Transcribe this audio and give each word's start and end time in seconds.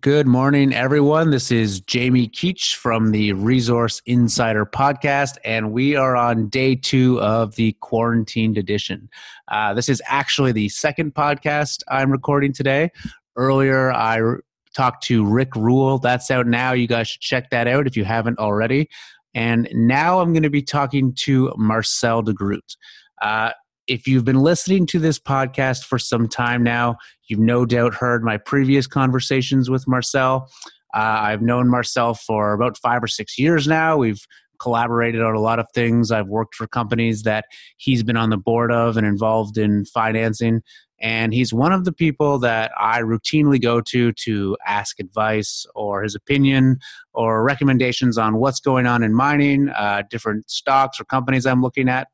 Good 0.00 0.26
morning, 0.26 0.72
everyone. 0.72 1.30
This 1.30 1.52
is 1.52 1.82
Jamie 1.82 2.26
Keech 2.26 2.76
from 2.76 3.10
the 3.10 3.34
Resource 3.34 4.00
Insider 4.06 4.64
podcast, 4.64 5.36
and 5.44 5.70
we 5.70 5.96
are 5.96 6.16
on 6.16 6.48
day 6.48 6.74
two 6.74 7.20
of 7.20 7.56
the 7.56 7.76
quarantined 7.80 8.56
edition. 8.56 9.10
Uh, 9.48 9.74
this 9.74 9.90
is 9.90 10.00
actually 10.06 10.52
the 10.52 10.70
second 10.70 11.14
podcast 11.14 11.82
I'm 11.88 12.10
recording 12.10 12.54
today. 12.54 12.90
Earlier, 13.36 13.92
I 13.92 14.18
talked 14.74 15.04
to 15.04 15.26
Rick 15.26 15.54
Rule. 15.54 15.98
That's 15.98 16.30
out 16.30 16.46
now. 16.46 16.72
You 16.72 16.88
guys 16.88 17.08
should 17.08 17.20
check 17.20 17.50
that 17.50 17.68
out 17.68 17.86
if 17.86 17.94
you 17.94 18.06
haven't 18.06 18.38
already. 18.38 18.88
And 19.34 19.68
now 19.74 20.20
I'm 20.20 20.32
going 20.32 20.42
to 20.42 20.50
be 20.50 20.62
talking 20.62 21.12
to 21.18 21.52
Marcel 21.58 22.22
de 22.22 22.32
Groot. 22.32 22.76
Uh, 23.20 23.50
if 23.88 24.06
you've 24.06 24.24
been 24.24 24.40
listening 24.40 24.86
to 24.86 24.98
this 24.98 25.18
podcast 25.18 25.84
for 25.84 25.98
some 25.98 26.28
time 26.28 26.62
now, 26.62 26.96
you've 27.26 27.40
no 27.40 27.66
doubt 27.66 27.94
heard 27.94 28.22
my 28.22 28.36
previous 28.36 28.86
conversations 28.86 29.68
with 29.68 29.88
Marcel. 29.88 30.48
Uh, 30.94 30.98
I've 30.98 31.42
known 31.42 31.68
Marcel 31.68 32.14
for 32.14 32.52
about 32.52 32.78
five 32.78 33.02
or 33.02 33.08
six 33.08 33.38
years 33.38 33.66
now. 33.66 33.96
We've 33.96 34.24
collaborated 34.60 35.22
on 35.22 35.34
a 35.34 35.40
lot 35.40 35.58
of 35.58 35.66
things. 35.74 36.12
I've 36.12 36.28
worked 36.28 36.54
for 36.54 36.66
companies 36.68 37.24
that 37.24 37.46
he's 37.78 38.02
been 38.04 38.16
on 38.16 38.30
the 38.30 38.36
board 38.36 38.70
of 38.70 38.96
and 38.96 39.06
involved 39.06 39.58
in 39.58 39.84
financing. 39.86 40.62
And 41.00 41.34
he's 41.34 41.52
one 41.52 41.72
of 41.72 41.84
the 41.84 41.92
people 41.92 42.38
that 42.40 42.70
I 42.78 43.00
routinely 43.00 43.60
go 43.60 43.80
to 43.80 44.12
to 44.12 44.56
ask 44.64 45.00
advice 45.00 45.66
or 45.74 46.04
his 46.04 46.14
opinion 46.14 46.78
or 47.12 47.42
recommendations 47.42 48.16
on 48.18 48.36
what's 48.36 48.60
going 48.60 48.86
on 48.86 49.02
in 49.02 49.12
mining, 49.12 49.68
uh, 49.70 50.04
different 50.08 50.48
stocks 50.48 51.00
or 51.00 51.04
companies 51.04 51.44
I'm 51.44 51.60
looking 51.60 51.88
at 51.88 52.06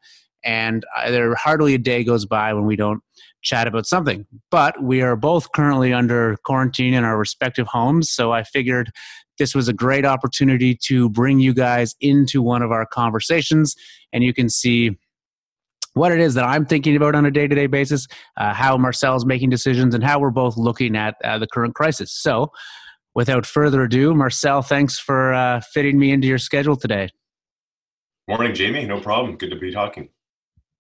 and 0.45 0.85
there 1.07 1.35
hardly 1.35 1.75
a 1.75 1.79
day 1.79 2.05
goes 2.05 2.27
by 2.27 2.53
when 2.53 2.67
we 2.67 2.77
don't 2.77 3.03
chat 3.43 3.67
about 3.67 3.87
something. 3.87 4.27
But 4.51 4.83
we 4.83 5.03
are 5.03 5.17
both 5.17 5.53
currently 5.53 5.93
under 5.93 6.37
quarantine 6.45 6.95
in 6.95 7.05
our 7.05 7.19
respective 7.19 7.67
homes, 7.67 8.11
so 8.11 8.33
I 8.33 8.43
figured 8.43 8.91
this 9.39 9.55
was 9.55 9.69
a 9.69 9.73
great 9.73 10.05
opportunity 10.05 10.77
to 10.85 11.09
bring 11.09 11.39
you 11.39 11.55
guys 11.55 11.95
into 12.01 12.43
one 12.43 12.63
of 12.63 12.73
our 12.73 12.85
conversations, 12.85 13.75
and 14.13 14.25
you 14.25 14.35
can 14.35 14.49
see 14.49 14.99
what 15.95 16.13
it 16.13 16.21
is 16.21 16.35
that 16.35 16.45
I'm 16.45 16.67
thinking 16.67 16.97
about 16.97 17.15
on 17.15 17.27
a 17.27 17.31
day 17.31 17.47
to 17.47 17.55
day 17.55 17.67
basis, 17.67 18.07
uh, 18.37 18.53
how 18.53 18.77
Marcel's 18.77 19.25
making 19.25 19.51
decisions, 19.51 19.95
and 19.95 20.05
how 20.05 20.19
we're 20.19 20.31
both 20.31 20.57
looking 20.57 20.97
at 20.97 21.17
uh, 21.25 21.39
the 21.39 21.47
current 21.47 21.75
crisis. 21.75 22.13
So, 22.13 22.53
without 23.15 23.47
further 23.47 23.83
ado, 23.83 24.15
Marcel, 24.15 24.63
thanks 24.63 24.99
for 24.99 25.33
uh, 25.35 25.61
fitting 25.73 25.99
me 25.99 26.13
into 26.13 26.27
your 26.27 26.39
schedule 26.39 26.77
today. 26.77 27.09
Morning, 28.29 28.55
Jamie. 28.55 28.85
No 28.85 29.01
problem. 29.01 29.37
Good 29.37 29.51
to 29.51 29.57
be 29.57 29.73
talking. 29.73 30.11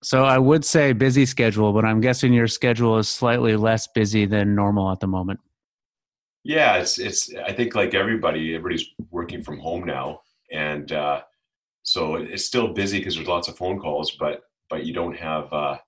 So 0.02 0.24
I 0.24 0.38
would 0.38 0.64
say 0.64 0.92
busy 0.92 1.26
schedule, 1.26 1.72
but 1.72 1.84
I'm 1.84 2.00
guessing 2.00 2.32
your 2.32 2.46
schedule 2.46 2.98
is 2.98 3.08
slightly 3.08 3.56
less 3.56 3.88
busy 3.88 4.26
than 4.26 4.54
normal 4.54 4.92
at 4.92 5.00
the 5.00 5.08
moment. 5.08 5.40
Yeah, 6.44 6.76
it's 6.76 6.98
it's. 6.98 7.34
I 7.34 7.52
think 7.52 7.74
like 7.74 7.94
everybody, 7.94 8.54
everybody's 8.54 8.86
working 9.10 9.42
from 9.42 9.58
home 9.58 9.84
now, 9.84 10.20
and 10.52 10.90
uh, 10.92 11.22
so 11.82 12.14
it's 12.14 12.44
still 12.44 12.72
busy 12.72 12.98
because 12.98 13.16
there's 13.16 13.26
lots 13.26 13.48
of 13.48 13.56
phone 13.56 13.80
calls, 13.80 14.12
but 14.12 14.42
but 14.70 14.86
you 14.86 14.94
don't 14.94 15.16
have 15.16 15.52
uh, 15.52 15.78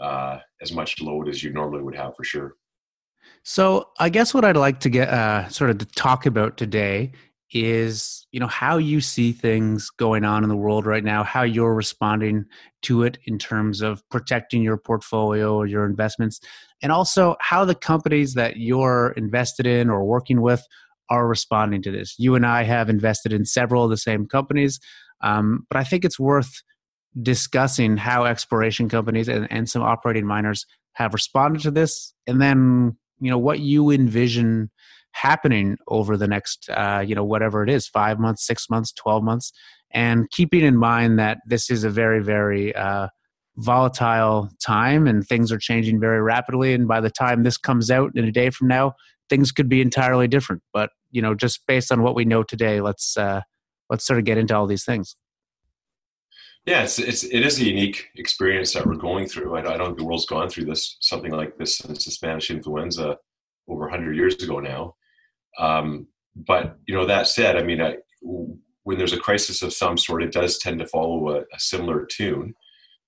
uh, 0.00 0.40
as 0.60 0.72
much 0.72 1.00
load 1.00 1.28
as 1.28 1.42
you 1.42 1.52
normally 1.52 1.82
would 1.82 1.94
have 1.94 2.16
for 2.16 2.24
sure. 2.24 2.56
So 3.44 3.90
I 3.98 4.08
guess 4.08 4.34
what 4.34 4.44
I'd 4.44 4.56
like 4.56 4.80
to 4.80 4.90
get 4.90 5.08
uh, 5.08 5.48
sort 5.48 5.70
of 5.70 5.78
to 5.78 5.86
talk 5.86 6.26
about 6.26 6.56
today 6.56 7.12
is 7.52 8.26
you 8.30 8.38
know 8.38 8.46
how 8.46 8.76
you 8.76 9.00
see 9.00 9.32
things 9.32 9.88
going 9.90 10.24
on 10.24 10.42
in 10.42 10.50
the 10.50 10.56
world 10.56 10.84
right 10.84 11.04
now 11.04 11.24
how 11.24 11.42
you're 11.42 11.74
responding 11.74 12.44
to 12.82 13.02
it 13.02 13.18
in 13.24 13.38
terms 13.38 13.80
of 13.80 14.06
protecting 14.10 14.62
your 14.62 14.76
portfolio 14.76 15.54
or 15.54 15.66
your 15.66 15.86
investments 15.86 16.40
and 16.82 16.92
also 16.92 17.36
how 17.40 17.64
the 17.64 17.74
companies 17.74 18.34
that 18.34 18.58
you're 18.58 19.12
invested 19.16 19.66
in 19.66 19.88
or 19.88 20.04
working 20.04 20.42
with 20.42 20.62
are 21.10 21.26
responding 21.26 21.80
to 21.82 21.90
this. 21.90 22.14
You 22.18 22.34
and 22.34 22.44
i 22.44 22.64
have 22.64 22.90
invested 22.90 23.32
in 23.32 23.46
several 23.46 23.82
of 23.82 23.90
the 23.90 23.96
same 23.96 24.26
companies 24.26 24.78
um, 25.22 25.66
but 25.70 25.78
i 25.78 25.84
think 25.84 26.04
it's 26.04 26.20
worth 26.20 26.62
discussing 27.22 27.96
how 27.96 28.26
exploration 28.26 28.88
companies 28.88 29.28
and, 29.28 29.50
and 29.50 29.68
some 29.68 29.82
operating 29.82 30.26
miners 30.26 30.66
have 30.92 31.14
responded 31.14 31.62
to 31.62 31.70
this 31.70 32.12
and 32.26 32.42
then 32.42 32.96
you 33.20 33.30
know 33.30 33.38
what 33.38 33.60
you 33.60 33.90
envision 33.90 34.70
happening 35.12 35.76
over 35.88 36.16
the 36.16 36.28
next 36.28 36.68
uh, 36.70 37.02
you 37.04 37.14
know 37.14 37.24
whatever 37.24 37.62
it 37.62 37.70
is 37.70 37.88
five 37.88 38.18
months 38.18 38.46
six 38.46 38.70
months 38.70 38.92
12 38.92 39.22
months 39.22 39.52
and 39.90 40.30
keeping 40.30 40.60
in 40.60 40.76
mind 40.76 41.18
that 41.18 41.38
this 41.46 41.70
is 41.70 41.82
a 41.82 41.90
very 41.90 42.22
very 42.22 42.74
uh, 42.74 43.08
volatile 43.58 44.48
time 44.64 45.06
and 45.06 45.26
things 45.26 45.50
are 45.50 45.58
changing 45.58 45.98
very 45.98 46.20
rapidly 46.20 46.72
and 46.72 46.86
by 46.86 47.00
the 47.00 47.10
time 47.10 47.42
this 47.42 47.56
comes 47.56 47.90
out 47.90 48.12
in 48.14 48.24
a 48.24 48.32
day 48.32 48.50
from 48.50 48.68
now 48.68 48.94
things 49.28 49.52
could 49.52 49.68
be 49.68 49.80
entirely 49.80 50.28
different. 50.28 50.62
But 50.72 50.90
you 51.10 51.22
know 51.22 51.34
just 51.34 51.66
based 51.66 51.90
on 51.90 52.02
what 52.02 52.14
we 52.14 52.24
know 52.24 52.42
today 52.42 52.80
let's 52.80 53.16
uh, 53.16 53.42
let's 53.90 54.06
sort 54.06 54.18
of 54.18 54.24
get 54.24 54.38
into 54.38 54.56
all 54.56 54.66
these 54.66 54.84
things. 54.84 55.16
Yeah 56.66 56.82
it's, 56.82 56.98
it's 56.98 57.24
it 57.24 57.44
is 57.44 57.60
a 57.60 57.64
unique 57.64 58.08
experience 58.14 58.72
that 58.74 58.86
we're 58.86 58.94
going 58.94 59.26
through. 59.26 59.56
I, 59.56 59.60
I 59.60 59.76
don't 59.76 59.88
think 59.88 59.98
the 59.98 60.04
world's 60.04 60.26
gone 60.26 60.48
through 60.48 60.66
this 60.66 60.96
something 61.00 61.32
like 61.32 61.56
this 61.58 61.78
since 61.78 62.04
the 62.04 62.10
spanish 62.10 62.50
influenza 62.50 63.16
over 63.68 63.82
100 63.82 64.16
years 64.16 64.34
ago 64.42 64.60
now 64.60 64.94
um, 65.58 66.06
but 66.34 66.78
you 66.86 66.94
know 66.94 67.06
that 67.06 67.26
said, 67.28 67.56
I 67.56 67.62
mean, 67.62 67.80
I, 67.80 67.96
when 68.20 68.98
there's 68.98 69.12
a 69.12 69.18
crisis 69.18 69.62
of 69.62 69.72
some 69.72 69.98
sort, 69.98 70.22
it 70.22 70.32
does 70.32 70.58
tend 70.58 70.78
to 70.78 70.86
follow 70.86 71.30
a, 71.30 71.40
a 71.40 71.58
similar 71.58 72.06
tune. 72.06 72.54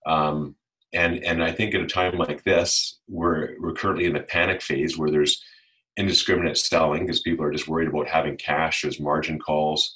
Um, 0.07 0.57
and 0.93 1.25
and 1.25 1.43
I 1.43 1.53
think 1.53 1.75
at 1.75 1.81
a 1.81 1.87
time 1.87 2.19
like 2.19 2.43
this, 2.45 3.01
we're 3.09 3.55
we're 3.61 3.75
currently 3.75 4.07
in 4.07 4.15
the 4.15 4.21
panic 4.21 4.61
phase 4.63 4.99
where 4.99 5.11
there's 5.11 5.43
indiscriminate 5.97 6.57
selling 6.57 7.05
because 7.07 7.21
people 7.21 7.45
are 7.45 7.53
just 7.53 7.69
worried 7.69 7.89
about 7.89 8.09
having 8.09 8.37
cash 8.37 8.85
as 8.85 9.01
margin 9.01 9.39
calls, 9.39 9.95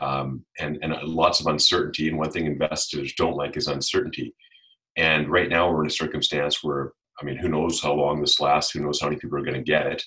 um, 0.00 0.44
and 0.58 0.78
and 0.82 0.94
lots 1.02 1.40
of 1.40 1.46
uncertainty. 1.46 2.08
And 2.08 2.18
one 2.18 2.30
thing 2.30 2.46
investors 2.46 3.12
don't 3.16 3.36
like 3.36 3.56
is 3.56 3.68
uncertainty. 3.68 4.34
And 4.96 5.28
right 5.28 5.48
now, 5.48 5.70
we're 5.70 5.82
in 5.82 5.88
a 5.88 5.90
circumstance 5.90 6.62
where 6.62 6.92
I 7.20 7.24
mean, 7.24 7.36
who 7.36 7.48
knows 7.48 7.82
how 7.82 7.92
long 7.92 8.20
this 8.20 8.40
lasts? 8.40 8.72
Who 8.72 8.80
knows 8.80 9.00
how 9.00 9.08
many 9.08 9.20
people 9.20 9.38
are 9.38 9.44
going 9.44 9.54
to 9.54 9.62
get 9.62 9.86
it? 9.86 10.02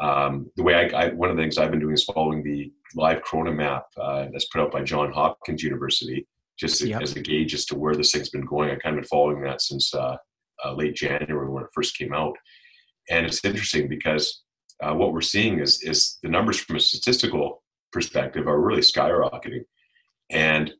Um, 0.00 0.50
the 0.56 0.62
way 0.62 0.74
I, 0.74 1.04
I, 1.04 1.08
one 1.10 1.30
of 1.30 1.36
the 1.36 1.42
things 1.42 1.56
I've 1.56 1.70
been 1.70 1.80
doing 1.80 1.94
is 1.94 2.04
following 2.04 2.42
the 2.42 2.72
live 2.94 3.22
corona 3.22 3.52
map 3.52 3.86
uh, 4.00 4.26
that's 4.32 4.46
put 4.46 4.60
out 4.60 4.72
by 4.72 4.82
John 4.82 5.12
Hopkins 5.12 5.62
University, 5.62 6.26
just 6.58 6.80
yep. 6.82 7.02
as 7.02 7.14
a 7.14 7.20
gauge 7.20 7.54
as 7.54 7.64
to 7.66 7.76
where 7.76 7.94
this 7.94 8.12
thing's 8.12 8.30
been 8.30 8.46
going. 8.46 8.70
I've 8.70 8.80
kind 8.80 8.96
of 8.96 9.02
been 9.02 9.08
following 9.08 9.42
that 9.42 9.60
since 9.60 9.94
uh, 9.94 10.16
uh, 10.64 10.74
late 10.74 10.94
January 10.94 11.48
when 11.48 11.62
it 11.62 11.70
first 11.72 11.96
came 11.96 12.12
out, 12.12 12.34
and 13.08 13.24
it's 13.24 13.44
interesting 13.44 13.88
because 13.88 14.42
uh, 14.82 14.94
what 14.94 15.12
we're 15.12 15.20
seeing 15.20 15.60
is 15.60 15.80
is 15.82 16.18
the 16.22 16.28
numbers 16.28 16.58
from 16.58 16.76
a 16.76 16.80
statistical 16.80 17.62
perspective 17.92 18.48
are 18.48 18.60
really 18.60 18.80
skyrocketing, 18.80 19.62
and 20.30 20.72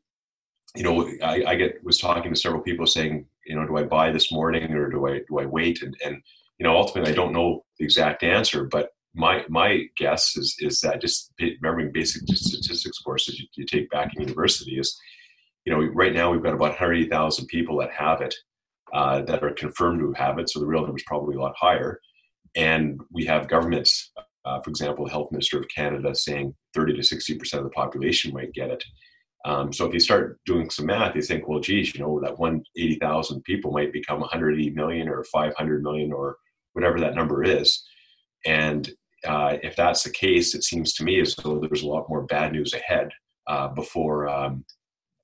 you 0.75 0.83
know 0.83 1.09
I, 1.23 1.43
I 1.47 1.55
get 1.55 1.83
was 1.85 1.99
talking 1.99 2.33
to 2.33 2.39
several 2.39 2.61
people 2.61 2.85
saying 2.85 3.25
you 3.45 3.55
know 3.55 3.65
do 3.65 3.77
I 3.77 3.83
buy 3.83 4.11
this 4.11 4.29
morning 4.29 4.73
or 4.73 4.89
do 4.89 5.07
I 5.07 5.21
do 5.29 5.39
I 5.39 5.45
wait 5.45 5.81
and 5.83 5.95
and 6.03 6.17
you 6.59 6.65
know 6.65 6.75
ultimately 6.75 7.13
I 7.13 7.15
don't 7.15 7.33
know 7.33 7.63
the 7.79 7.85
exact 7.85 8.23
answer, 8.23 8.65
but 8.65 8.89
my 9.15 9.43
my 9.49 9.85
guess 9.97 10.35
is 10.35 10.55
is 10.59 10.81
that 10.81 11.01
just 11.01 11.31
remembering 11.39 11.91
basic 11.91 12.21
statistics 12.27 12.99
courses 12.99 13.39
you, 13.39 13.47
you, 13.55 13.65
take 13.65 13.89
back 13.89 14.11
in 14.15 14.21
university 14.21 14.77
is, 14.77 14.97
you 15.65 15.73
know, 15.73 15.81
right 15.93 16.13
now 16.13 16.31
we've 16.31 16.43
got 16.43 16.53
about 16.53 16.71
180,000 16.71 17.47
people 17.47 17.77
that 17.77 17.91
have 17.91 18.21
it, 18.21 18.35
uh, 18.93 19.21
that 19.21 19.43
are 19.43 19.51
confirmed 19.51 19.99
to 19.99 20.13
have 20.21 20.37
it. 20.37 20.49
So 20.49 20.59
the 20.59 20.65
real 20.65 20.81
number 20.81 20.97
is 20.97 21.03
probably 21.07 21.35
a 21.35 21.39
lot 21.39 21.55
higher, 21.57 21.99
and 22.55 22.99
we 23.11 23.25
have 23.25 23.47
governments, 23.47 24.11
uh, 24.43 24.59
for 24.61 24.69
example, 24.69 25.05
the 25.05 25.11
Health 25.11 25.31
Minister 25.31 25.59
of 25.59 25.65
Canada 25.73 26.13
saying 26.13 26.53
30 26.73 26.97
to 26.97 27.03
60 27.03 27.37
percent 27.37 27.63
of 27.63 27.69
the 27.69 27.75
population 27.75 28.33
might 28.33 28.53
get 28.53 28.69
it. 28.69 28.83
Um, 29.45 29.71
so 29.71 29.85
if 29.85 29.93
you 29.93 29.99
start 29.99 30.39
doing 30.45 30.71
some 30.71 30.87
math, 30.87 31.15
you 31.15 31.21
think, 31.21 31.47
well, 31.47 31.59
geez, 31.59 31.93
you 31.93 32.01
know, 32.01 32.19
that 32.21 32.39
180,000 32.39 33.43
people 33.43 33.71
might 33.71 33.93
become 33.93 34.19
180 34.19 34.71
million 34.71 35.07
or 35.07 35.23
500 35.25 35.83
million 35.83 36.11
or 36.11 36.37
whatever 36.73 36.99
that 36.99 37.13
number 37.13 37.43
is. 37.43 37.85
And 38.43 38.91
uh, 39.25 39.57
if 39.63 39.75
that's 39.75 40.03
the 40.03 40.09
case, 40.09 40.55
it 40.55 40.63
seems 40.63 40.93
to 40.93 41.03
me 41.03 41.19
as 41.19 41.35
though 41.35 41.59
there's 41.59 41.83
a 41.83 41.87
lot 41.87 42.09
more 42.09 42.23
bad 42.23 42.51
news 42.51 42.73
ahead 42.73 43.09
uh, 43.47 43.67
before 43.69 44.27
um, 44.27 44.65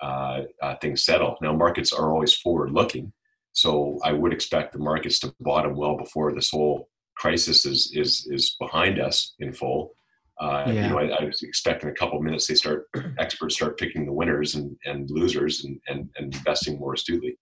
uh, 0.02 0.42
uh, 0.62 0.76
things 0.82 1.04
settle. 1.04 1.38
Now, 1.42 1.54
markets 1.54 1.94
are 1.94 2.12
always 2.12 2.34
forward 2.34 2.72
looking, 2.72 3.14
so 3.54 4.00
I 4.04 4.14
would 4.14 4.34
expect 4.34 4.74
the 4.74 4.80
markets 4.80 5.20
to 5.20 5.34
bottom 5.40 5.76
well 5.76 5.98
before 5.98 6.34
this 6.34 6.50
whole 6.52 6.90
crisis 7.16 7.66
is 7.66 7.92
is 7.96 8.28
is 8.32 8.56
behind 8.60 9.00
us 9.00 9.36
in 9.40 9.54
full. 9.54 9.94
Uh, 10.40 10.64
yeah. 10.68 10.74
You 10.74 10.90
know, 10.90 10.98
I, 10.98 11.22
I, 11.22 11.24
was 11.26 11.44
expecting 11.44 11.92
a 11.92 11.94
couple 11.94 12.20
minutes 12.20 12.48
they 12.48 12.56
start 12.56 12.88
experts 13.20 13.56
start 13.56 13.78
picking 13.78 14.08
the 14.08 14.12
winners 14.12 14.56
and, 14.56 14.76
and 14.86 15.08
losers 15.12 15.66
and, 15.66 15.80
and, 15.88 16.10
and 16.18 16.36
investing 16.36 16.80
more 16.80 16.94
astutely. 16.96 17.38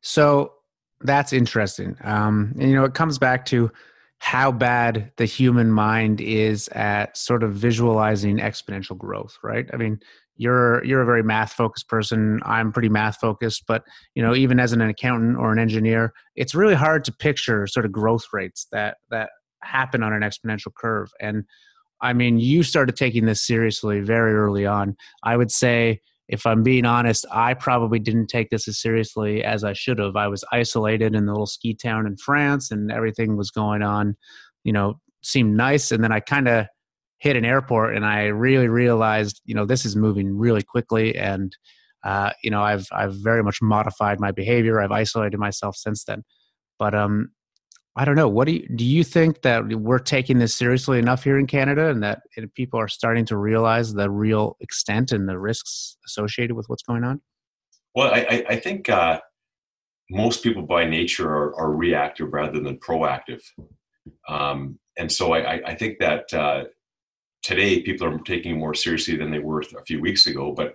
So 0.00 0.54
that's 1.02 1.32
interesting. 1.32 1.96
Um, 2.02 2.52
and 2.58 2.68
you 2.68 2.74
know, 2.74 2.84
it 2.84 2.94
comes 2.94 3.18
back 3.18 3.44
to 3.46 3.70
how 4.18 4.50
bad 4.50 5.12
the 5.16 5.26
human 5.26 5.70
mind 5.70 6.20
is 6.20 6.68
at 6.68 7.16
sort 7.16 7.42
of 7.42 7.52
visualizing 7.52 8.38
exponential 8.38 8.96
growth 8.96 9.36
right 9.42 9.66
i 9.72 9.76
mean 9.76 9.98
you're 10.36 10.84
you're 10.84 11.02
a 11.02 11.06
very 11.06 11.22
math 11.22 11.52
focused 11.52 11.88
person 11.88 12.40
i'm 12.44 12.72
pretty 12.72 12.88
math 12.88 13.18
focused 13.18 13.64
but 13.68 13.84
you 14.14 14.22
know 14.22 14.34
even 14.34 14.58
as 14.58 14.72
an 14.72 14.80
accountant 14.80 15.36
or 15.36 15.52
an 15.52 15.58
engineer 15.58 16.12
it's 16.36 16.54
really 16.54 16.74
hard 16.74 17.04
to 17.04 17.12
picture 17.12 17.66
sort 17.66 17.84
of 17.84 17.92
growth 17.92 18.24
rates 18.32 18.66
that 18.72 18.96
that 19.10 19.30
happen 19.64 20.02
on 20.02 20.12
an 20.12 20.22
exponential 20.22 20.72
curve. 20.74 21.10
And 21.20 21.44
I 22.00 22.12
mean, 22.12 22.38
you 22.38 22.62
started 22.62 22.96
taking 22.96 23.26
this 23.26 23.44
seriously 23.44 24.00
very 24.00 24.34
early 24.34 24.66
on. 24.66 24.96
I 25.22 25.36
would 25.36 25.50
say, 25.50 26.00
if 26.28 26.46
I'm 26.46 26.62
being 26.62 26.86
honest, 26.86 27.26
I 27.30 27.54
probably 27.54 27.98
didn't 27.98 28.28
take 28.28 28.50
this 28.50 28.66
as 28.66 28.80
seriously 28.80 29.44
as 29.44 29.62
I 29.62 29.72
should 29.74 29.98
have. 29.98 30.16
I 30.16 30.28
was 30.28 30.44
isolated 30.52 31.14
in 31.14 31.26
the 31.26 31.32
little 31.32 31.46
ski 31.46 31.74
town 31.74 32.06
in 32.06 32.16
France, 32.16 32.70
and 32.70 32.90
everything 32.90 33.36
was 33.36 33.50
going 33.50 33.82
on, 33.82 34.16
you 34.64 34.72
know, 34.72 35.00
seemed 35.22 35.56
nice. 35.56 35.92
And 35.92 36.02
then 36.02 36.12
I 36.12 36.20
kind 36.20 36.48
of 36.48 36.66
hit 37.18 37.36
an 37.36 37.44
airport, 37.44 37.94
and 37.94 38.06
I 38.06 38.26
really 38.26 38.68
realized, 38.68 39.40
you 39.44 39.54
know, 39.54 39.66
this 39.66 39.84
is 39.84 39.96
moving 39.96 40.36
really 40.36 40.62
quickly, 40.62 41.16
and 41.16 41.54
uh, 42.04 42.30
you 42.42 42.50
know, 42.50 42.62
I've 42.62 42.86
I've 42.92 43.14
very 43.14 43.42
much 43.42 43.60
modified 43.62 44.20
my 44.20 44.30
behavior. 44.30 44.80
I've 44.80 44.92
isolated 44.92 45.38
myself 45.38 45.76
since 45.76 46.04
then. 46.04 46.22
But 46.78 46.94
um, 46.94 47.30
I 47.96 48.04
don't 48.04 48.16
know. 48.16 48.28
What 48.28 48.46
do 48.46 48.54
you 48.54 48.68
do? 48.68 48.84
You 48.84 49.04
think 49.04 49.42
that 49.42 49.66
we're 49.68 50.00
taking 50.00 50.38
this 50.38 50.54
seriously 50.54 50.98
enough 50.98 51.22
here 51.22 51.38
in 51.38 51.46
Canada, 51.46 51.90
and 51.90 52.02
that 52.02 52.22
people 52.54 52.80
are 52.80 52.88
starting 52.88 53.24
to 53.26 53.36
realize 53.36 53.94
the 53.94 54.10
real 54.10 54.56
extent 54.60 55.12
and 55.12 55.28
the 55.28 55.38
risks 55.38 55.96
associated 56.06 56.56
with 56.56 56.68
what's 56.68 56.82
going 56.82 57.04
on? 57.04 57.20
Well, 57.94 58.12
I, 58.12 58.44
I 58.48 58.56
think 58.56 58.88
uh, 58.88 59.20
most 60.10 60.42
people 60.42 60.62
by 60.62 60.86
nature 60.86 61.28
are, 61.28 61.54
are, 61.54 61.70
reactive 61.70 62.32
rather 62.32 62.58
than 62.58 62.78
proactive, 62.78 63.42
um, 64.28 64.80
and 64.98 65.10
so 65.10 65.32
I, 65.32 65.60
I 65.64 65.74
think 65.76 65.98
that 66.00 66.34
uh, 66.34 66.64
today 67.42 67.80
people 67.82 68.08
are 68.08 68.18
taking 68.18 68.56
it 68.56 68.58
more 68.58 68.74
seriously 68.74 69.16
than 69.16 69.30
they 69.30 69.38
were 69.38 69.60
a 69.60 69.84
few 69.86 70.00
weeks 70.00 70.26
ago. 70.26 70.52
But 70.52 70.72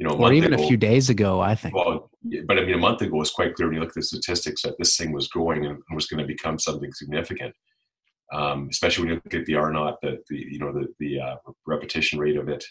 you 0.00 0.08
know, 0.08 0.14
or 0.14 0.32
even 0.32 0.54
ago, 0.54 0.64
a 0.64 0.66
few 0.66 0.78
days 0.78 1.10
ago, 1.10 1.42
I 1.42 1.54
think. 1.54 1.74
Well, 1.74 2.10
but 2.46 2.58
I 2.58 2.64
mean, 2.64 2.74
a 2.74 2.78
month 2.78 3.02
ago 3.02 3.18
was 3.18 3.30
quite 3.30 3.54
clear 3.54 3.68
when 3.68 3.74
you 3.74 3.80
look 3.80 3.90
at 3.90 3.96
the 3.96 4.02
statistics 4.02 4.62
that 4.62 4.78
this 4.78 4.96
thing 4.96 5.12
was 5.12 5.28
growing 5.28 5.66
and 5.66 5.78
was 5.94 6.06
going 6.06 6.22
to 6.22 6.26
become 6.26 6.58
something 6.58 6.90
significant. 6.94 7.54
Um, 8.32 8.68
especially 8.70 9.04
when 9.04 9.14
you 9.14 9.20
look 9.22 9.34
at 9.34 9.44
the 9.44 9.56
R 9.56 9.70
naught, 9.70 10.00
the, 10.00 10.22
the 10.30 10.38
you 10.38 10.58
know 10.58 10.72
the 10.72 10.86
the 11.00 11.20
uh, 11.20 11.36
repetition 11.66 12.18
rate 12.18 12.38
of 12.38 12.48
it, 12.48 12.64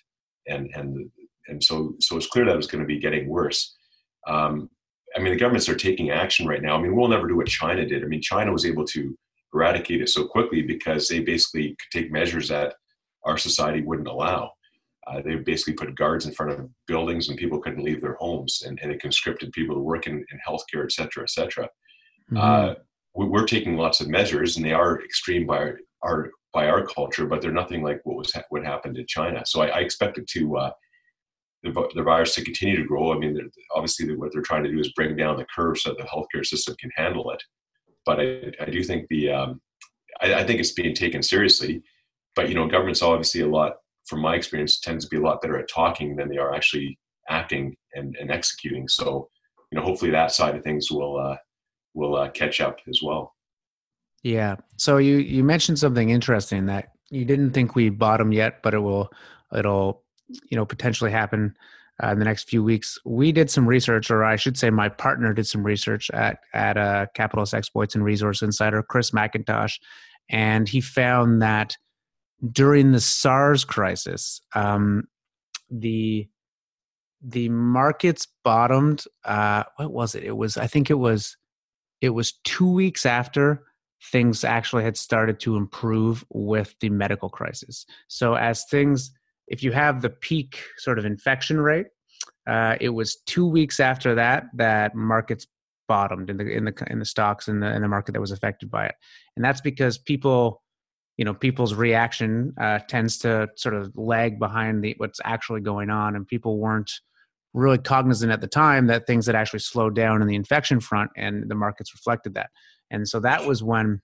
and 0.47 0.71
and 0.73 1.11
and 1.47 1.63
so 1.63 1.93
so 1.99 2.17
it's 2.17 2.25
clear 2.25 2.45
that 2.45 2.53
it 2.53 2.57
was 2.57 2.65
going 2.65 2.81
to 2.81 2.87
be 2.87 2.97
getting 2.97 3.29
worse. 3.29 3.77
Um, 4.25 4.67
I 5.15 5.19
mean, 5.19 5.31
the 5.31 5.39
governments 5.39 5.69
are 5.69 5.75
taking 5.75 6.09
action 6.09 6.47
right 6.47 6.63
now. 6.63 6.77
I 6.77 6.81
mean, 6.81 6.95
we'll 6.95 7.09
never 7.09 7.27
do 7.27 7.35
what 7.35 7.45
China 7.45 7.85
did. 7.85 8.03
I 8.03 8.07
mean, 8.07 8.23
China 8.23 8.51
was 8.51 8.65
able 8.65 8.85
to 8.85 9.15
eradicate 9.53 10.01
it 10.01 10.09
so 10.09 10.25
quickly 10.25 10.63
because 10.63 11.07
they 11.07 11.19
basically 11.19 11.75
could 11.79 11.99
take 11.99 12.11
measures 12.11 12.47
that 12.49 12.73
our 13.23 13.37
society 13.37 13.83
wouldn't 13.83 14.07
allow. 14.07 14.53
Uh, 15.09 15.21
they 15.21 15.35
basically 15.35 15.73
put 15.73 15.95
guards 15.95 16.25
in 16.25 16.33
front 16.33 16.51
of 16.51 16.69
buildings 16.87 17.29
and 17.29 17.37
people 17.37 17.59
couldn't 17.59 17.83
leave 17.83 18.01
their 18.01 18.15
homes 18.15 18.63
and, 18.65 18.79
and 18.81 18.91
it 18.91 19.01
conscripted 19.01 19.51
people 19.51 19.75
to 19.75 19.81
work 19.81 20.05
in, 20.07 20.13
in 20.13 20.39
healthcare, 20.47 20.83
et 20.83 20.91
cetera, 20.91 21.23
et 21.23 21.29
cetera. 21.29 21.67
Mm-hmm. 22.31 22.37
Uh, 22.37 22.73
we, 23.15 23.39
are 23.39 23.45
taking 23.45 23.75
lots 23.75 24.01
of 24.01 24.07
measures 24.07 24.55
and 24.55 24.65
they 24.65 24.73
are 24.73 25.01
extreme 25.03 25.47
by 25.47 25.57
our, 25.57 25.79
our, 26.03 26.31
by 26.53 26.67
our 26.67 26.85
culture, 26.85 27.25
but 27.25 27.41
they're 27.41 27.51
nothing 27.51 27.81
like 27.83 28.01
what 28.03 28.17
was 28.17 28.33
what 28.49 28.63
happened 28.63 28.97
in 28.97 29.05
China. 29.07 29.41
So 29.45 29.61
I, 29.61 29.67
I 29.67 29.79
expect 29.79 30.17
it 30.17 30.27
to 30.27 30.57
uh, 30.57 30.71
the, 31.63 31.89
the, 31.95 32.03
virus 32.03 32.35
to 32.35 32.43
continue 32.43 32.77
to 32.77 32.85
grow. 32.87 33.13
I 33.13 33.17
mean, 33.17 33.37
obviously 33.75 34.15
what 34.15 34.31
they're 34.31 34.41
trying 34.41 34.63
to 34.63 34.71
do 34.71 34.79
is 34.79 34.93
bring 34.93 35.15
down 35.15 35.37
the 35.37 35.45
curve 35.53 35.77
so 35.79 35.93
the 35.93 36.03
healthcare 36.03 36.45
system 36.45 36.75
can 36.79 36.91
handle 36.95 37.31
it. 37.31 37.41
But 38.05 38.19
I, 38.19 38.51
I 38.61 38.69
do 38.69 38.83
think 38.83 39.07
the 39.09 39.31
um, 39.31 39.61
I, 40.21 40.35
I 40.35 40.43
think 40.43 40.59
it's 40.59 40.71
being 40.71 40.93
taken 40.93 41.23
seriously. 41.23 41.81
But 42.35 42.49
you 42.49 42.55
know, 42.55 42.67
government's 42.67 43.01
obviously 43.01 43.41
a 43.41 43.47
lot 43.47 43.73
from 44.09 44.21
my 44.21 44.35
experience, 44.35 44.79
tends 44.79 45.05
to 45.05 45.09
be 45.09 45.17
a 45.17 45.21
lot 45.21 45.41
better 45.41 45.57
at 45.57 45.69
talking 45.69 46.15
than 46.15 46.29
they 46.29 46.37
are 46.37 46.53
actually 46.53 46.97
acting 47.29 47.75
and, 47.93 48.15
and 48.19 48.31
executing. 48.31 48.87
So, 48.87 49.29
you 49.71 49.77
know, 49.77 49.85
hopefully 49.85 50.11
that 50.11 50.31
side 50.31 50.55
of 50.55 50.63
things 50.63 50.91
will 50.91 51.17
uh, 51.17 51.37
will 51.93 52.15
uh, 52.15 52.29
catch 52.29 52.59
up 52.59 52.77
as 52.89 53.01
well. 53.03 53.33
Yeah. 54.23 54.55
So 54.77 54.97
you 54.97 55.17
you 55.17 55.43
mentioned 55.43 55.79
something 55.79 56.09
interesting 56.09 56.65
that 56.65 56.89
you 57.09 57.23
didn't 57.23 57.51
think 57.51 57.75
we 57.75 57.89
bottom 57.89 58.31
yet, 58.31 58.61
but 58.63 58.73
it 58.73 58.79
will 58.79 59.09
it'll 59.55 60.03
you 60.27 60.57
know 60.57 60.65
potentially 60.65 61.11
happen 61.11 61.55
uh, 62.03 62.11
in 62.11 62.19
the 62.19 62.25
next 62.25 62.49
few 62.49 62.63
weeks. 62.63 62.97
We 63.05 63.31
did 63.31 63.49
some 63.49 63.67
research, 63.67 64.09
or 64.09 64.23
I 64.23 64.35
should 64.35 64.57
say, 64.57 64.69
my 64.69 64.89
partner 64.89 65.33
did 65.33 65.47
some 65.47 65.63
research 65.63 66.09
at 66.11 66.39
at 66.53 66.77
uh, 66.77 67.05
Capitalist 67.13 67.53
Exploits 67.53 67.95
and 67.95 68.03
Resource 68.03 68.41
Insider, 68.41 68.83
Chris 68.83 69.11
MacIntosh, 69.11 69.79
and 70.29 70.67
he 70.67 70.81
found 70.81 71.41
that 71.41 71.77
during 72.51 72.91
the 72.91 73.01
SARS 73.01 73.65
crisis, 73.65 74.41
um, 74.55 75.07
the 75.69 76.27
the 77.21 77.49
markets 77.49 78.27
bottomed. 78.43 79.03
Uh, 79.25 79.63
what 79.75 79.91
was 79.91 80.15
it? 80.15 80.23
It 80.23 80.37
was 80.37 80.57
I 80.57 80.67
think 80.67 80.89
it 80.89 80.99
was 80.99 81.37
it 82.01 82.09
was 82.09 82.33
two 82.43 82.71
weeks 82.71 83.05
after 83.05 83.63
things 84.11 84.43
actually 84.43 84.83
had 84.83 84.95
started 84.95 85.39
to 85.41 85.57
improve 85.57 86.23
with 86.29 86.73
the 86.79 86.89
medical 86.89 87.29
crisis. 87.29 87.85
So 88.07 88.35
as 88.35 88.63
things, 88.65 89.11
if 89.47 89.61
you 89.61 89.73
have 89.73 90.01
the 90.01 90.09
peak 90.09 90.63
sort 90.77 90.97
of 90.97 91.05
infection 91.05 91.59
rate, 91.59 91.87
uh, 92.47 92.77
it 92.79 92.89
was 92.89 93.17
two 93.25 93.45
weeks 93.45 93.79
after 93.79 94.15
that 94.15 94.45
that 94.55 94.95
markets 94.95 95.45
bottomed 95.87 96.29
in 96.29 96.37
the 96.37 96.45
in 96.45 96.65
the 96.65 96.87
in 96.89 96.99
the 96.99 97.05
stocks 97.05 97.47
in 97.47 97.59
the 97.59 97.75
in 97.75 97.81
the 97.81 97.87
market 97.87 98.13
that 98.13 98.21
was 98.21 98.31
affected 98.31 98.71
by 98.71 98.85
it, 98.85 98.95
and 99.35 99.43
that's 99.43 99.61
because 99.61 99.97
people 99.97 100.61
you 101.19 101.25
know 101.25 101.33
people's 101.33 101.73
reaction 101.73 102.53
uh, 102.61 102.79
tends 102.87 103.17
to 103.17 103.49
sort 103.57 103.75
of 103.75 103.91
lag 103.97 104.39
behind 104.39 104.81
the 104.81 104.95
what's 104.99 105.19
actually 105.25 105.59
going 105.59 105.89
on. 105.89 106.15
And 106.15 106.25
people 106.25 106.57
weren't 106.57 106.89
really 107.53 107.77
cognizant 107.77 108.31
at 108.31 108.39
the 108.39 108.47
time 108.47 108.87
that 108.87 109.05
things 109.05 109.25
had 109.25 109.35
actually 109.35 109.59
slowed 109.59 109.95
down 109.95 110.21
in 110.21 110.29
the 110.29 110.35
infection 110.35 110.79
front 110.79 111.11
and 111.17 111.49
the 111.49 111.55
markets 111.55 111.93
reflected 111.93 112.35
that. 112.35 112.51
And 112.89 113.05
so 113.05 113.19
that 113.19 113.45
was 113.45 113.61
when 113.61 114.01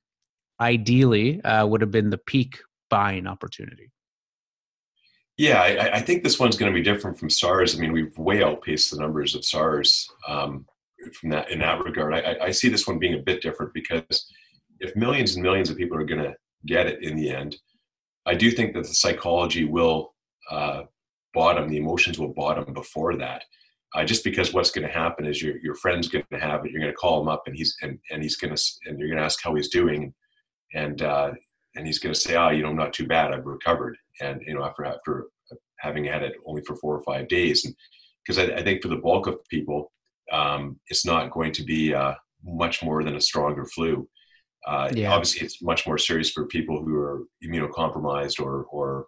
ideally 0.59 1.41
uh, 1.43 1.65
would 1.65 1.79
have 1.79 1.89
been 1.89 2.09
the 2.09 2.17
peak 2.17 2.59
buying 2.89 3.27
opportunity. 3.27 3.91
Yeah 5.37 5.61
I, 5.61 5.95
I, 5.95 6.01
think 6.01 6.23
this 6.23 6.37
one's 6.37 6.57
going 6.57 6.71
to 6.71 6.77
be 6.77 6.83
different 6.83 7.17
from 7.17 7.29
sars. 7.29 7.77
I 7.77 7.79
mean 7.79 7.93
we've 7.93 8.17
way 8.17 8.43
outpaced 8.43 8.91
the 8.91 8.99
numbers 8.99 9.35
of 9.35 9.45
sars 9.45 10.05
um, 10.27 10.65
from 11.13 11.29
that 11.29 11.49
in 11.49 11.59
that 11.59 11.81
regard. 11.81 12.13
I, 12.13 12.35
I 12.41 12.51
see 12.51 12.67
this 12.67 12.85
one 12.85 12.99
being 12.99 13.13
a 13.13 13.23
bit 13.23 13.41
different 13.41 13.73
because 13.73 14.29
if 14.81 14.93
millions 14.97 15.35
and 15.35 15.43
millions 15.43 15.69
of 15.69 15.77
people 15.77 15.97
are 15.97 16.03
going 16.03 16.21
to 16.21 16.35
get 16.65 16.87
it 16.87 17.03
in 17.03 17.15
the 17.15 17.29
end. 17.29 17.57
I 18.25 18.35
do 18.35 18.51
think 18.51 18.73
that 18.73 18.83
the 18.83 18.93
psychology 18.93 19.65
will 19.65 20.13
uh, 20.49 20.83
bottom, 21.33 21.69
the 21.69 21.77
emotions 21.77 22.17
will 22.17 22.33
bottom 22.33 22.73
before 22.73 23.15
that. 23.17 23.43
Uh, 23.93 24.03
just 24.03 24.23
because 24.23 24.53
what's 24.53 24.71
going 24.71 24.85
to 24.85 24.93
happen 24.93 25.25
is 25.25 25.41
your 25.41 25.57
your 25.59 25.75
friend's 25.75 26.09
going 26.09 26.25
to 26.31 26.39
have 26.39 26.65
it. 26.65 26.71
You're 26.71 26.81
going 26.81 26.91
to 26.91 26.97
call 26.97 27.21
him 27.21 27.29
up, 27.29 27.43
and 27.45 27.55
he's 27.55 27.77
and, 27.81 27.97
and 28.11 28.21
he's 28.21 28.35
going 28.35 28.53
to 28.53 28.61
and 28.85 28.99
you're 28.99 29.07
going 29.07 29.19
to 29.19 29.23
ask 29.23 29.39
how 29.41 29.55
he's 29.55 29.69
doing, 29.69 30.13
and 30.73 31.01
uh, 31.01 31.31
and 31.75 31.85
he's 31.85 31.99
going 31.99 32.13
to 32.13 32.19
say, 32.19 32.35
"Ah, 32.35 32.47
oh, 32.47 32.49
you 32.49 32.63
know, 32.63 32.69
I'm 32.69 32.75
not 32.75 32.93
too 32.93 33.07
bad. 33.07 33.31
I've 33.31 33.45
recovered." 33.45 33.95
And 34.21 34.41
you 34.45 34.53
know, 34.53 34.65
after 34.65 34.85
after 34.85 35.27
having 35.79 36.03
had 36.03 36.23
it 36.23 36.33
only 36.45 36.61
for 36.65 36.75
four 36.75 36.95
or 36.95 37.03
five 37.03 37.29
days, 37.29 37.65
because 38.25 38.37
I, 38.37 38.55
I, 38.55 38.63
think 38.63 38.81
for 38.81 38.87
the 38.87 38.95
bulk 38.95 39.27
of 39.27 39.37
people, 39.49 39.91
um, 40.31 40.79
it's 40.87 41.05
not 41.05 41.31
going 41.31 41.51
to 41.53 41.63
be 41.63 41.93
uh, 41.93 42.15
much 42.43 42.83
more 42.83 43.03
than 43.03 43.15
a 43.15 43.21
stronger 43.21 43.65
flu. 43.65 44.07
Uh, 44.65 44.89
yeah. 44.93 45.11
Obviously, 45.11 45.45
it's 45.45 45.61
much 45.61 45.85
more 45.85 45.97
serious 45.97 46.31
for 46.31 46.45
people 46.47 46.83
who 46.83 46.95
are 46.95 47.23
immunocompromised 47.43 48.39
or 48.39 48.65
or, 48.65 49.07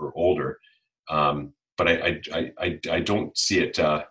or 0.00 0.12
older. 0.16 0.58
Um, 1.10 1.52
but 1.76 1.88
I, 1.88 2.20
I, 2.32 2.52
I, 2.58 2.78
I 2.90 3.00
don't 3.00 3.36
see 3.36 3.60
it. 3.60 3.78
Uh, 3.78 4.04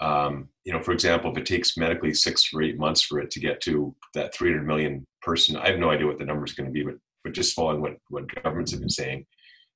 um, 0.00 0.48
you 0.64 0.72
know, 0.72 0.80
for 0.80 0.92
example, 0.92 1.30
if 1.30 1.38
it 1.38 1.46
takes 1.46 1.76
medically 1.76 2.14
six 2.14 2.50
or 2.52 2.62
eight 2.62 2.78
months 2.78 3.02
for 3.02 3.20
it 3.20 3.30
to 3.32 3.40
get 3.40 3.60
to 3.62 3.94
that 4.14 4.34
300 4.34 4.66
million 4.66 5.06
person, 5.22 5.56
I 5.56 5.70
have 5.70 5.78
no 5.78 5.90
idea 5.90 6.06
what 6.06 6.18
the 6.18 6.24
number 6.24 6.44
is 6.44 6.54
going 6.54 6.66
to 6.66 6.72
be, 6.72 6.84
but 6.84 6.96
but 7.24 7.34
just 7.34 7.54
following 7.54 7.80
what 7.80 7.96
what 8.08 8.42
governments 8.42 8.72
have 8.72 8.80
been 8.80 8.90
saying, 8.90 9.26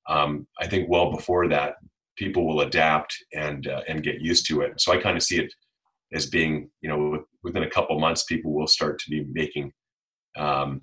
um, 0.09 0.47
I 0.61 0.67
think 0.67 0.89
well 0.89 1.13
before 1.13 1.49
that, 1.49 1.77
people 2.17 2.47
will 2.47 2.63
adapt 2.63 3.17
and 3.35 3.67
uh, 3.67 3.83
and 3.89 4.03
get 4.03 4.21
used 4.21 4.47
to 4.49 4.63
it. 4.63 4.81
So 4.81 4.93
I 4.93 4.99
kind 4.99 5.17
of 5.17 5.23
see 5.23 5.39
it 5.39 5.53
as 6.13 6.27
being, 6.27 6.71
you 6.81 6.89
know, 6.89 7.25
within 7.43 7.65
a 7.65 7.71
couple 7.71 7.99
months, 7.99 8.25
people 8.25 8.53
will 8.53 8.67
start 8.67 8.99
to 9.01 9.11
be 9.11 9.25
making 9.33 9.73
um, 10.37 10.83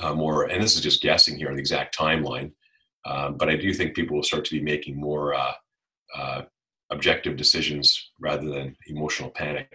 uh, 0.00 0.14
more, 0.14 0.44
and 0.44 0.62
this 0.62 0.74
is 0.74 0.80
just 0.80 1.02
guessing 1.02 1.36
here 1.36 1.48
on 1.48 1.54
the 1.54 1.60
exact 1.60 1.96
timeline, 1.96 2.52
um, 3.06 3.36
but 3.36 3.48
I 3.48 3.56
do 3.56 3.72
think 3.72 3.94
people 3.94 4.16
will 4.16 4.22
start 4.22 4.44
to 4.46 4.54
be 4.54 4.62
making 4.62 4.98
more 4.98 5.34
uh, 5.34 5.52
uh, 6.16 6.42
objective 6.90 7.36
decisions 7.36 8.12
rather 8.20 8.48
than 8.48 8.76
emotional 8.86 9.30
panic. 9.30 9.70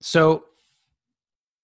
So, 0.00 0.44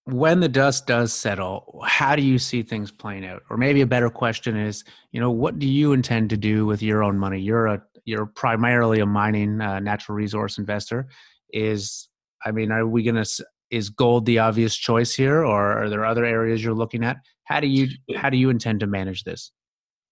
when 0.05 0.39
the 0.39 0.49
dust 0.49 0.87
does 0.87 1.13
settle, 1.13 1.83
how 1.85 2.15
do 2.15 2.23
you 2.23 2.39
see 2.39 2.63
things 2.63 2.91
playing 2.91 3.25
out? 3.25 3.43
Or 3.49 3.57
maybe 3.57 3.81
a 3.81 3.85
better 3.85 4.09
question 4.09 4.57
is, 4.57 4.83
you 5.11 5.19
know, 5.19 5.29
what 5.29 5.59
do 5.59 5.67
you 5.67 5.93
intend 5.93 6.31
to 6.31 6.37
do 6.37 6.65
with 6.65 6.81
your 6.81 7.03
own 7.03 7.17
money? 7.17 7.39
You're 7.39 7.67
a 7.67 7.81
you're 8.05 8.25
primarily 8.25 9.01
a 9.01 9.05
mining 9.05 9.61
uh, 9.61 9.79
natural 9.79 10.15
resource 10.15 10.57
investor. 10.57 11.09
Is 11.53 12.09
I 12.43 12.51
mean, 12.51 12.71
are 12.71 12.87
we 12.87 13.03
going 13.03 13.23
to 13.23 13.45
is 13.71 13.89
gold 13.89 14.25
the 14.25 14.39
obvious 14.39 14.75
choice 14.75 15.15
here, 15.15 15.43
or 15.45 15.83
are 15.83 15.89
there 15.89 16.05
other 16.05 16.25
areas 16.25 16.63
you're 16.63 16.73
looking 16.73 17.03
at? 17.03 17.17
How 17.45 17.59
do 17.59 17.67
you 17.67 17.89
how 18.15 18.29
do 18.29 18.37
you 18.37 18.49
intend 18.49 18.79
to 18.81 18.87
manage 18.87 19.23
this? 19.23 19.51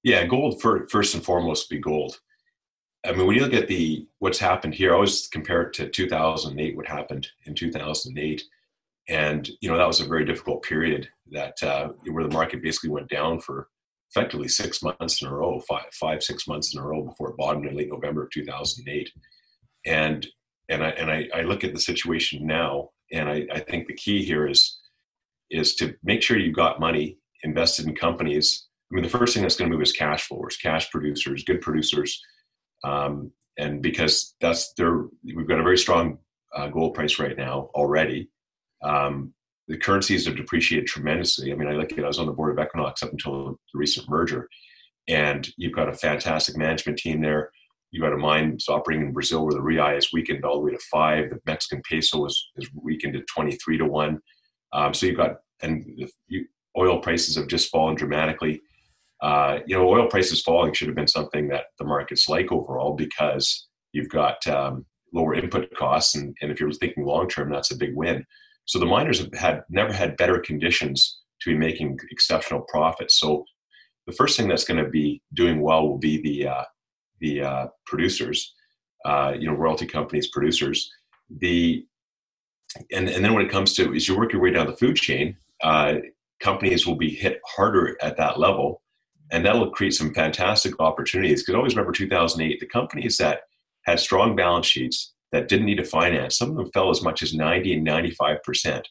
Yeah, 0.03 0.25
gold 0.25 0.61
for, 0.61 0.87
first 0.89 1.15
and 1.15 1.23
foremost 1.23 1.69
be 1.69 1.79
gold. 1.79 2.19
I 3.05 3.11
mean, 3.11 3.27
when 3.27 3.35
you 3.35 3.43
look 3.43 3.53
at 3.53 3.67
the 3.67 4.07
what's 4.19 4.39
happened 4.39 4.73
here, 4.73 4.91
I 4.91 4.95
always 4.95 5.27
compare 5.27 5.63
it 5.63 5.73
to 5.73 5.89
2008. 5.89 6.75
What 6.75 6.87
happened 6.87 7.27
in 7.45 7.55
2008, 7.55 8.43
and 9.07 9.49
you 9.61 9.69
know 9.69 9.77
that 9.77 9.87
was 9.87 10.01
a 10.01 10.07
very 10.07 10.25
difficult 10.25 10.63
period. 10.63 11.09
that 11.31 11.61
uh, 11.63 11.89
where 12.09 12.23
the 12.23 12.33
market 12.33 12.61
basically 12.61 12.89
went 12.89 13.09
down 13.09 13.39
for 13.39 13.69
effectively 14.11 14.47
six 14.47 14.81
months 14.81 15.21
in 15.21 15.27
a 15.27 15.33
row, 15.33 15.59
five, 15.61 15.85
five, 15.93 16.23
six 16.23 16.47
months 16.47 16.73
in 16.73 16.79
a 16.79 16.85
row 16.85 17.03
before 17.03 17.29
it 17.29 17.37
bottomed 17.37 17.65
in 17.65 17.75
late 17.75 17.89
November 17.89 18.23
of 18.23 18.31
2008. 18.31 19.11
And 19.85 20.27
and 20.69 20.83
I 20.83 20.89
and 20.89 21.11
I, 21.11 21.29
I 21.33 21.41
look 21.41 21.63
at 21.63 21.73
the 21.73 21.79
situation 21.79 22.45
now, 22.45 22.89
and 23.11 23.29
I, 23.29 23.45
I 23.51 23.59
think 23.59 23.87
the 23.87 23.93
key 23.93 24.23
here 24.23 24.47
is 24.47 24.79
is 25.49 25.75
to 25.75 25.95
make 26.03 26.21
sure 26.21 26.37
you've 26.37 26.55
got 26.55 26.79
money 26.79 27.17
invested 27.43 27.87
in 27.87 27.95
companies. 27.95 28.67
I 28.91 28.95
mean, 28.95 29.03
the 29.03 29.09
first 29.09 29.33
thing 29.33 29.43
that's 29.43 29.55
going 29.55 29.69
to 29.69 29.75
move 29.75 29.83
is 29.83 29.93
cash 29.93 30.27
flowers, 30.27 30.57
cash 30.57 30.89
producers, 30.91 31.43
good 31.43 31.61
producers, 31.61 32.21
um, 32.83 33.31
and 33.57 33.81
because 33.81 34.35
that's 34.41 34.73
there, 34.73 35.05
we've 35.23 35.47
got 35.47 35.59
a 35.59 35.63
very 35.63 35.77
strong 35.77 36.19
uh, 36.55 36.67
gold 36.67 36.93
price 36.93 37.19
right 37.19 37.37
now 37.37 37.69
already. 37.73 38.29
Um, 38.83 39.33
the 39.67 39.77
currencies 39.77 40.25
have 40.25 40.37
depreciated 40.37 40.87
tremendously. 40.87 41.51
I 41.51 41.55
mean, 41.55 41.67
I 41.67 41.73
like 41.73 41.91
it. 41.91 42.03
I 42.03 42.07
was 42.07 42.19
on 42.19 42.27
the 42.27 42.31
board 42.33 42.57
of 42.57 42.65
Equinox 42.65 43.03
up 43.03 43.11
until 43.11 43.45
the 43.45 43.55
recent 43.73 44.09
merger, 44.09 44.47
and 45.07 45.47
you've 45.57 45.75
got 45.75 45.89
a 45.89 45.93
fantastic 45.93 46.55
management 46.55 46.99
team 46.99 47.21
there. 47.21 47.51
You've 47.91 48.03
got 48.03 48.13
a 48.13 48.17
mine 48.17 48.51
that's 48.51 48.69
operating 48.69 49.07
in 49.07 49.13
Brazil 49.13 49.45
where 49.45 49.53
the 49.53 49.61
real 49.61 49.87
is 49.87 50.11
weakened 50.11 50.43
all 50.43 50.55
the 50.55 50.65
way 50.65 50.71
to 50.71 50.79
five. 50.91 51.29
The 51.29 51.39
Mexican 51.45 51.81
peso 51.89 52.25
is, 52.25 52.49
is 52.57 52.69
weakened 52.73 53.13
to 53.13 53.21
23 53.33 53.77
to 53.77 53.85
one. 53.85 54.19
Um, 54.73 54.93
so 54.93 55.05
you've 55.05 55.17
got, 55.17 55.37
and 55.61 55.85
you, 56.27 56.45
oil 56.77 56.99
prices 56.99 57.35
have 57.37 57.47
just 57.47 57.71
fallen 57.71 57.95
dramatically. 57.95 58.61
Uh, 59.21 59.59
you 59.65 59.75
know, 59.75 59.87
oil 59.87 60.07
prices 60.07 60.41
falling 60.41 60.73
should 60.73 60.87
have 60.87 60.95
been 60.95 61.07
something 61.07 61.47
that 61.47 61.65
the 61.79 61.85
markets 61.85 62.29
like 62.29 62.51
overall 62.51 62.93
because 62.93 63.67
you've 63.93 64.09
got 64.09 64.45
um, 64.47 64.85
lower 65.13 65.33
input 65.33 65.73
costs, 65.75 66.15
and, 66.15 66.35
and 66.41 66.51
if 66.51 66.59
you're 66.59 66.71
thinking 66.71 67.05
long 67.05 67.27
term, 67.27 67.49
that's 67.49 67.71
a 67.71 67.77
big 67.77 67.95
win. 67.95 68.23
So 68.65 68.79
the 68.79 68.85
miners 68.85 69.19
have 69.19 69.33
had 69.33 69.63
never 69.69 69.93
had 69.93 70.17
better 70.17 70.39
conditions 70.39 71.21
to 71.41 71.51
be 71.51 71.57
making 71.57 71.97
exceptional 72.11 72.65
profits. 72.67 73.19
So 73.19 73.45
the 74.05 74.13
first 74.13 74.37
thing 74.37 74.47
that's 74.47 74.65
going 74.65 74.83
to 74.83 74.89
be 74.89 75.21
doing 75.33 75.61
well 75.61 75.87
will 75.87 75.97
be 75.97 76.21
the 76.21 76.47
uh, 76.47 76.63
the 77.19 77.41
uh, 77.41 77.67
producers, 77.85 78.53
uh, 79.05 79.33
you 79.37 79.47
know, 79.47 79.53
royalty 79.55 79.85
companies, 79.85 80.27
producers. 80.27 80.91
The 81.29 81.85
and 82.91 83.09
and 83.09 83.23
then 83.23 83.33
when 83.33 83.45
it 83.45 83.51
comes 83.51 83.73
to 83.75 83.93
as 83.93 84.07
you 84.07 84.17
work 84.17 84.33
your 84.33 84.41
way 84.41 84.51
down 84.51 84.67
the 84.67 84.75
food 84.75 84.95
chain, 84.95 85.37
uh, 85.63 85.95
companies 86.39 86.85
will 86.85 86.95
be 86.95 87.09
hit 87.09 87.39
harder 87.45 87.97
at 88.01 88.17
that 88.17 88.39
level, 88.39 88.81
and 89.31 89.45
that'll 89.45 89.71
create 89.71 89.93
some 89.93 90.13
fantastic 90.13 90.79
opportunities. 90.79 91.41
Because 91.41 91.55
always 91.55 91.75
remember 91.75 91.91
2008, 91.91 92.59
the 92.59 92.65
companies 92.65 93.17
that 93.17 93.41
had 93.85 93.99
strong 93.99 94.35
balance 94.35 94.67
sheets 94.67 95.13
that 95.31 95.47
didn't 95.47 95.65
need 95.65 95.77
to 95.77 95.83
finance. 95.83 96.37
Some 96.37 96.51
of 96.51 96.57
them 96.57 96.71
fell 96.71 96.89
as 96.89 97.01
much 97.01 97.21
as 97.21 97.33
90 97.33 97.73
and 97.73 97.87
95%. 97.87 98.83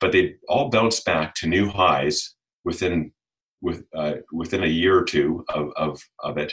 But 0.00 0.12
they 0.12 0.34
all 0.48 0.68
bounced 0.68 1.04
back 1.04 1.34
to 1.36 1.48
new 1.48 1.68
highs 1.68 2.34
within 2.64 3.12
with 3.62 3.84
uh, 3.94 4.16
within 4.32 4.62
a 4.62 4.68
year 4.68 4.98
or 4.98 5.04
two 5.04 5.44
of, 5.48 5.70
of, 5.76 6.02
of 6.20 6.36
it 6.36 6.52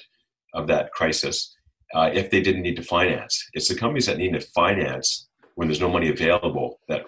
of 0.54 0.68
that 0.68 0.92
crisis 0.92 1.56
uh, 1.94 2.10
if 2.14 2.30
they 2.30 2.42
didn't 2.42 2.62
need 2.62 2.76
to 2.76 2.84
finance. 2.84 3.50
It's 3.54 3.68
the 3.68 3.76
companies 3.76 4.06
that 4.08 4.18
need 4.18 4.34
to 4.34 4.40
finance 4.40 5.28
when 5.56 5.68
there's 5.68 5.82
no 5.82 5.90
money 5.90 6.10
available 6.10 6.80
that 6.88 7.06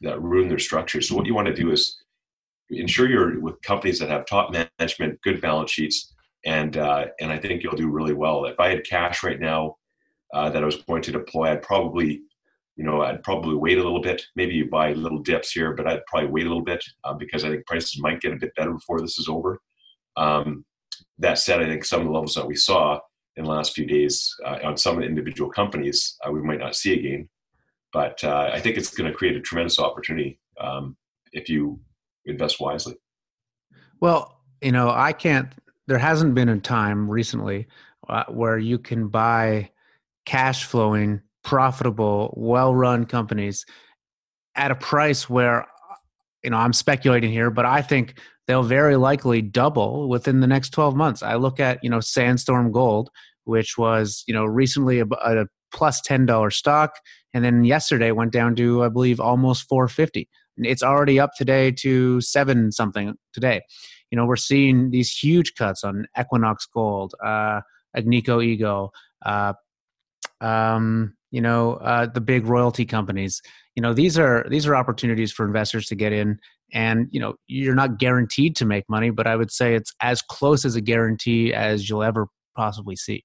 that 0.00 0.22
ruin 0.22 0.48
their 0.48 0.60
structure. 0.60 1.00
So 1.00 1.16
what 1.16 1.26
you 1.26 1.34
want 1.34 1.48
to 1.48 1.54
do 1.54 1.72
is 1.72 2.00
ensure 2.70 3.08
you're 3.08 3.40
with 3.40 3.60
companies 3.62 3.98
that 3.98 4.10
have 4.10 4.26
top 4.26 4.54
management, 4.78 5.20
good 5.22 5.40
balance 5.40 5.70
sheets, 5.70 6.14
and 6.44 6.76
uh, 6.76 7.06
and 7.20 7.32
I 7.32 7.38
think 7.38 7.62
you'll 7.62 7.74
do 7.76 7.90
really 7.90 8.14
well. 8.14 8.44
If 8.44 8.60
I 8.60 8.68
had 8.68 8.84
cash 8.84 9.22
right 9.22 9.40
now, 9.40 9.76
uh, 10.34 10.50
that 10.50 10.62
I 10.62 10.66
was 10.66 10.76
going 10.76 11.02
to 11.02 11.12
deploy, 11.12 11.50
I'd 11.50 11.62
probably, 11.62 12.22
you 12.76 12.84
know, 12.84 13.02
I'd 13.02 13.22
probably 13.22 13.56
wait 13.56 13.78
a 13.78 13.82
little 13.82 14.00
bit. 14.00 14.22
Maybe 14.36 14.54
you 14.54 14.68
buy 14.68 14.92
little 14.92 15.18
dips 15.18 15.50
here, 15.52 15.74
but 15.74 15.86
I'd 15.86 16.06
probably 16.06 16.30
wait 16.30 16.46
a 16.46 16.48
little 16.48 16.64
bit 16.64 16.84
uh, 17.04 17.14
because 17.14 17.44
I 17.44 17.50
think 17.50 17.66
prices 17.66 18.00
might 18.00 18.20
get 18.20 18.32
a 18.32 18.36
bit 18.36 18.54
better 18.54 18.72
before 18.72 19.00
this 19.00 19.18
is 19.18 19.28
over. 19.28 19.60
Um, 20.16 20.64
that 21.18 21.38
said, 21.38 21.60
I 21.60 21.66
think 21.66 21.84
some 21.84 22.00
of 22.00 22.06
the 22.06 22.12
levels 22.12 22.34
that 22.34 22.46
we 22.46 22.56
saw 22.56 23.00
in 23.36 23.44
the 23.44 23.50
last 23.50 23.74
few 23.74 23.86
days 23.86 24.34
uh, 24.44 24.58
on 24.64 24.76
some 24.76 24.96
of 24.96 25.02
the 25.02 25.08
individual 25.08 25.50
companies, 25.50 26.16
uh, 26.26 26.30
we 26.30 26.40
might 26.40 26.58
not 26.58 26.76
see 26.76 26.94
again. 26.94 27.28
But 27.92 28.22
uh, 28.22 28.50
I 28.52 28.60
think 28.60 28.76
it's 28.76 28.94
going 28.94 29.10
to 29.10 29.16
create 29.16 29.36
a 29.36 29.40
tremendous 29.40 29.78
opportunity 29.78 30.38
um, 30.60 30.96
if 31.32 31.48
you 31.48 31.80
invest 32.26 32.60
wisely. 32.60 32.96
Well, 34.00 34.40
you 34.60 34.72
know, 34.72 34.90
I 34.90 35.12
can't. 35.12 35.52
There 35.86 35.98
hasn't 35.98 36.34
been 36.34 36.48
a 36.48 36.58
time 36.58 37.10
recently 37.10 37.66
uh, 38.08 38.24
where 38.28 38.58
you 38.58 38.78
can 38.78 39.08
buy 39.08 39.70
cash 40.26 40.64
flowing, 40.64 41.22
profitable, 41.42 42.34
well 42.36 42.74
run 42.74 43.06
companies 43.06 43.64
at 44.54 44.70
a 44.70 44.74
price 44.74 45.30
where, 45.30 45.66
you 46.44 46.50
know, 46.50 46.58
I'm 46.58 46.72
speculating 46.72 47.30
here, 47.30 47.50
but 47.50 47.64
I 47.64 47.80
think 47.80 48.18
they'll 48.48 48.64
very 48.64 48.96
likely 48.96 49.42
double 49.42 50.08
within 50.08 50.40
the 50.40 50.46
next 50.46 50.70
12 50.70 50.96
months. 50.96 51.22
I 51.22 51.36
look 51.36 51.60
at, 51.60 51.78
you 51.84 51.90
know, 51.90 52.00
Sandstorm 52.00 52.72
Gold, 52.72 53.10
which 53.44 53.78
was, 53.78 54.24
you 54.26 54.34
know, 54.34 54.44
recently 54.44 54.98
a, 54.98 55.04
a 55.04 55.46
plus 55.72 56.00
$10 56.00 56.52
stock. 56.52 56.92
And 57.34 57.44
then 57.44 57.64
yesterday 57.64 58.10
went 58.10 58.32
down 58.32 58.56
to, 58.56 58.82
I 58.82 58.88
believe, 58.88 59.20
almost 59.20 59.68
450. 59.68 60.28
It's 60.56 60.82
already 60.82 61.20
up 61.20 61.30
today 61.36 61.70
to 61.72 62.20
seven 62.20 62.72
something 62.72 63.14
today. 63.32 63.60
You 64.10 64.16
know, 64.16 64.24
we're 64.24 64.36
seeing 64.36 64.90
these 64.90 65.12
huge 65.12 65.54
cuts 65.54 65.84
on 65.84 66.06
Equinox 66.18 66.66
Gold, 66.66 67.14
uh, 67.24 67.60
Agnico 67.96 68.42
Eagle, 68.42 68.92
uh, 69.24 69.52
um, 70.40 71.14
you 71.30 71.42
know, 71.42 71.74
uh, 71.74 72.06
the 72.06 72.22
big 72.22 72.46
royalty 72.46 72.86
companies. 72.86 73.42
You 73.76 73.82
know, 73.82 73.92
these 73.92 74.18
are 74.18 74.46
these 74.48 74.66
are 74.66 74.74
opportunities 74.74 75.30
for 75.30 75.46
investors 75.46 75.86
to 75.86 75.94
get 75.94 76.12
in, 76.12 76.38
and 76.72 77.08
you 77.10 77.20
know, 77.20 77.34
you're 77.46 77.74
not 77.74 77.98
guaranteed 77.98 78.56
to 78.56 78.64
make 78.64 78.84
money, 78.88 79.10
but 79.10 79.26
I 79.26 79.36
would 79.36 79.50
say 79.50 79.74
it's 79.74 79.92
as 80.00 80.22
close 80.22 80.64
as 80.64 80.76
a 80.76 80.80
guarantee 80.80 81.52
as 81.52 81.88
you'll 81.88 82.02
ever 82.02 82.28
possibly 82.56 82.96
see. 82.96 83.24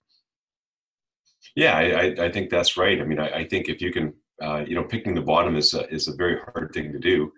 Yeah, 1.56 1.78
I, 1.78 2.26
I 2.26 2.32
think 2.32 2.50
that's 2.50 2.78
right. 2.78 3.00
I 3.00 3.04
mean, 3.04 3.20
I, 3.20 3.40
I 3.40 3.48
think 3.48 3.70
if 3.70 3.82
you 3.82 3.92
can, 3.92 4.14
uh, 4.42 4.64
you 4.66 4.76
know, 4.76 4.84
picking 4.84 5.14
the 5.14 5.22
bottom 5.22 5.56
is 5.56 5.74
a, 5.74 5.88
is 5.94 6.08
a 6.08 6.16
very 6.16 6.40
hard 6.40 6.72
thing 6.74 6.92
to 6.92 7.00
do, 7.00 7.32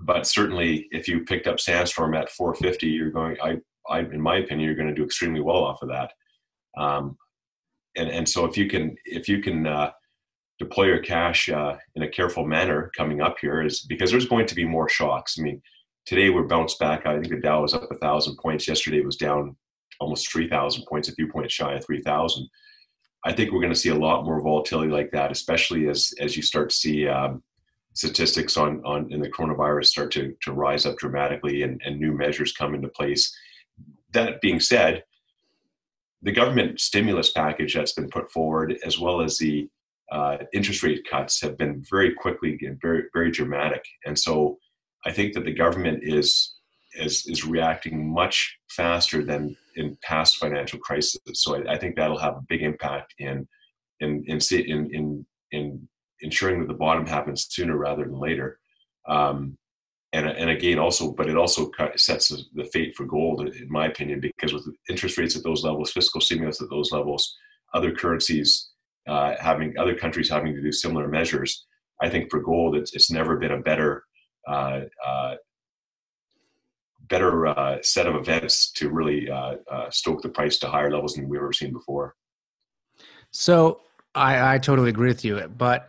but 0.00 0.26
certainly 0.26 0.88
if 0.90 1.08
you 1.08 1.24
picked 1.24 1.46
up 1.46 1.60
Sandstorm 1.60 2.14
at 2.14 2.30
450, 2.30 2.86
you're 2.86 3.10
going. 3.10 3.36
I, 3.42 3.56
I, 3.88 4.00
in 4.00 4.20
my 4.20 4.36
opinion, 4.36 4.66
you're 4.66 4.76
going 4.76 4.88
to 4.88 4.94
do 4.94 5.04
extremely 5.04 5.40
well 5.40 5.64
off 5.64 5.82
of 5.82 5.88
that. 5.88 6.12
Um, 6.76 7.16
and 7.96 8.08
and 8.08 8.28
so 8.28 8.44
if 8.44 8.56
you 8.56 8.68
can 8.68 8.96
if 9.04 9.28
you 9.28 9.42
can 9.42 9.66
uh, 9.66 9.90
deploy 10.62 10.84
your 10.84 11.00
cash 11.00 11.48
uh, 11.48 11.76
in 11.96 12.02
a 12.04 12.08
careful 12.08 12.46
manner 12.46 12.90
coming 12.96 13.20
up 13.20 13.36
here 13.40 13.62
is 13.62 13.80
because 13.80 14.10
there's 14.10 14.28
going 14.28 14.46
to 14.46 14.54
be 14.54 14.64
more 14.64 14.88
shocks. 14.88 15.36
I 15.38 15.42
mean, 15.42 15.60
today 16.06 16.30
we're 16.30 16.44
bounced 16.46 16.78
back. 16.78 17.04
I 17.04 17.14
think 17.14 17.30
the 17.30 17.40
Dow 17.40 17.62
was 17.62 17.74
up 17.74 17.90
a 17.90 17.96
thousand 17.96 18.36
points. 18.36 18.68
Yesterday 18.68 18.98
it 18.98 19.04
was 19.04 19.16
down 19.16 19.56
almost 20.00 20.30
three 20.30 20.48
thousand 20.48 20.84
points, 20.88 21.08
a 21.08 21.14
few 21.14 21.28
points 21.30 21.52
shy 21.52 21.74
of 21.74 21.84
three 21.84 22.00
thousand. 22.02 22.48
I 23.24 23.32
think 23.32 23.50
we're 23.50 23.60
going 23.60 23.72
to 23.72 23.78
see 23.78 23.90
a 23.90 23.94
lot 23.94 24.24
more 24.24 24.40
volatility 24.40 24.90
like 24.90 25.10
that, 25.12 25.32
especially 25.32 25.88
as 25.88 26.12
as 26.20 26.36
you 26.36 26.42
start 26.42 26.70
to 26.70 26.76
see 26.76 27.08
um, 27.08 27.42
statistics 27.94 28.56
on 28.56 28.80
on 28.84 29.12
in 29.12 29.20
the 29.20 29.30
coronavirus 29.30 29.86
start 29.86 30.12
to 30.12 30.34
to 30.42 30.52
rise 30.52 30.86
up 30.86 30.96
dramatically 30.96 31.62
and, 31.64 31.80
and 31.84 31.98
new 31.98 32.12
measures 32.12 32.52
come 32.52 32.74
into 32.74 32.88
place. 32.88 33.34
That 34.12 34.40
being 34.40 34.60
said, 34.60 35.02
the 36.22 36.32
government 36.32 36.80
stimulus 36.80 37.32
package 37.32 37.74
that's 37.74 37.94
been 37.94 38.10
put 38.10 38.30
forward, 38.30 38.78
as 38.84 38.98
well 38.98 39.20
as 39.22 39.38
the 39.38 39.68
uh, 40.12 40.38
interest 40.52 40.82
rate 40.82 41.04
cuts, 41.10 41.40
have 41.40 41.56
been 41.56 41.82
very 41.90 42.12
quickly 42.14 42.58
and 42.62 42.80
very 42.80 43.04
very 43.12 43.30
dramatic. 43.30 43.84
And 44.04 44.18
so, 44.18 44.58
I 45.06 45.12
think 45.12 45.32
that 45.34 45.44
the 45.44 45.54
government 45.54 46.00
is 46.02 46.54
is 46.94 47.26
is 47.26 47.44
reacting 47.44 48.12
much 48.12 48.56
faster 48.70 49.24
than 49.24 49.56
in 49.76 49.96
past 50.02 50.36
financial 50.36 50.78
crises. 50.78 51.20
So 51.34 51.56
I, 51.56 51.74
I 51.74 51.78
think 51.78 51.96
that'll 51.96 52.18
have 52.18 52.36
a 52.36 52.46
big 52.48 52.62
impact 52.62 53.14
in 53.18 53.48
in 54.00 54.22
in 54.26 54.38
in 54.50 54.90
in, 54.94 55.26
in 55.50 55.88
ensuring 56.20 56.60
that 56.60 56.68
the 56.68 56.74
bottom 56.74 57.06
happens 57.06 57.46
sooner 57.50 57.76
rather 57.76 58.04
than 58.04 58.18
later. 58.18 58.58
Um, 59.08 59.58
and 60.12 60.26
and 60.26 60.50
again 60.50 60.78
also 60.78 61.10
but 61.12 61.28
it 61.28 61.36
also 61.36 61.70
sets 61.96 62.28
the 62.28 62.64
fate 62.64 62.94
for 62.94 63.06
gold 63.06 63.48
in 63.48 63.70
my 63.70 63.86
opinion 63.86 64.20
because 64.20 64.52
with 64.52 64.66
interest 64.88 65.18
rates 65.18 65.36
at 65.36 65.42
those 65.42 65.64
levels 65.64 65.90
fiscal 65.90 66.20
stimulus 66.20 66.60
at 66.60 66.70
those 66.70 66.92
levels 66.92 67.34
other 67.74 67.92
currencies 67.92 68.71
uh, 69.08 69.34
having 69.40 69.76
other 69.78 69.94
countries 69.94 70.30
having 70.30 70.54
to 70.54 70.62
do 70.62 70.72
similar 70.72 71.08
measures 71.08 71.66
i 72.00 72.08
think 72.08 72.30
for 72.30 72.40
gold 72.40 72.76
it's, 72.76 72.94
it's 72.94 73.10
never 73.10 73.36
been 73.36 73.52
a 73.52 73.60
better 73.60 74.04
uh, 74.48 74.80
uh, 75.06 75.34
better 77.08 77.46
uh, 77.46 77.78
set 77.82 78.06
of 78.06 78.14
events 78.14 78.70
to 78.72 78.90
really 78.90 79.30
uh, 79.30 79.56
uh, 79.70 79.90
stoke 79.90 80.22
the 80.22 80.28
price 80.28 80.58
to 80.58 80.68
higher 80.68 80.90
levels 80.90 81.14
than 81.14 81.28
we've 81.28 81.40
ever 81.40 81.52
seen 81.52 81.72
before 81.72 82.14
so 83.30 83.80
I, 84.14 84.54
I 84.54 84.58
totally 84.58 84.90
agree 84.90 85.08
with 85.08 85.24
you 85.24 85.48
but 85.56 85.88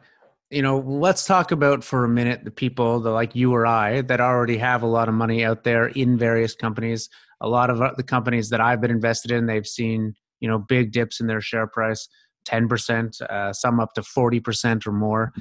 you 0.54 0.62
know, 0.62 0.78
let's 0.78 1.26
talk 1.26 1.52
about 1.52 1.84
for 1.84 2.06
a 2.06 2.10
minute 2.10 2.46
the 2.46 2.52
people 2.52 3.00
that 3.00 3.10
like 3.10 3.36
you 3.36 3.54
or 3.54 3.66
I 3.66 4.02
that 4.02 4.22
already 4.22 4.58
have 4.58 4.84
a 4.84 4.88
lot 4.88 5.10
of 5.10 5.16
money 5.16 5.44
out 5.44 5.64
there 5.64 5.88
in 5.88 6.16
various 6.16 6.54
companies. 6.54 7.10
A 7.42 7.50
lot 7.50 7.72
of 7.72 7.80
the 7.98 8.04
companies 8.04 8.50
that 8.50 8.62
I've 8.62 8.80
been 8.80 8.92
invested 8.92 9.32
in, 9.32 9.48
they've 9.48 9.66
seen 9.66 10.14
you 10.40 10.48
know 10.48 10.60
big 10.60 10.92
dips 10.92 11.20
in 11.20 11.26
their 11.26 11.42
share 11.42 11.66
price, 11.66 12.08
ten 12.46 12.68
percent, 12.68 13.22
uh, 13.22 13.54
some 13.54 13.80
up 13.80 13.94
to 13.94 14.04
forty 14.04 14.40
percent 14.40 14.86
or 14.88 14.92
more. 14.92 15.34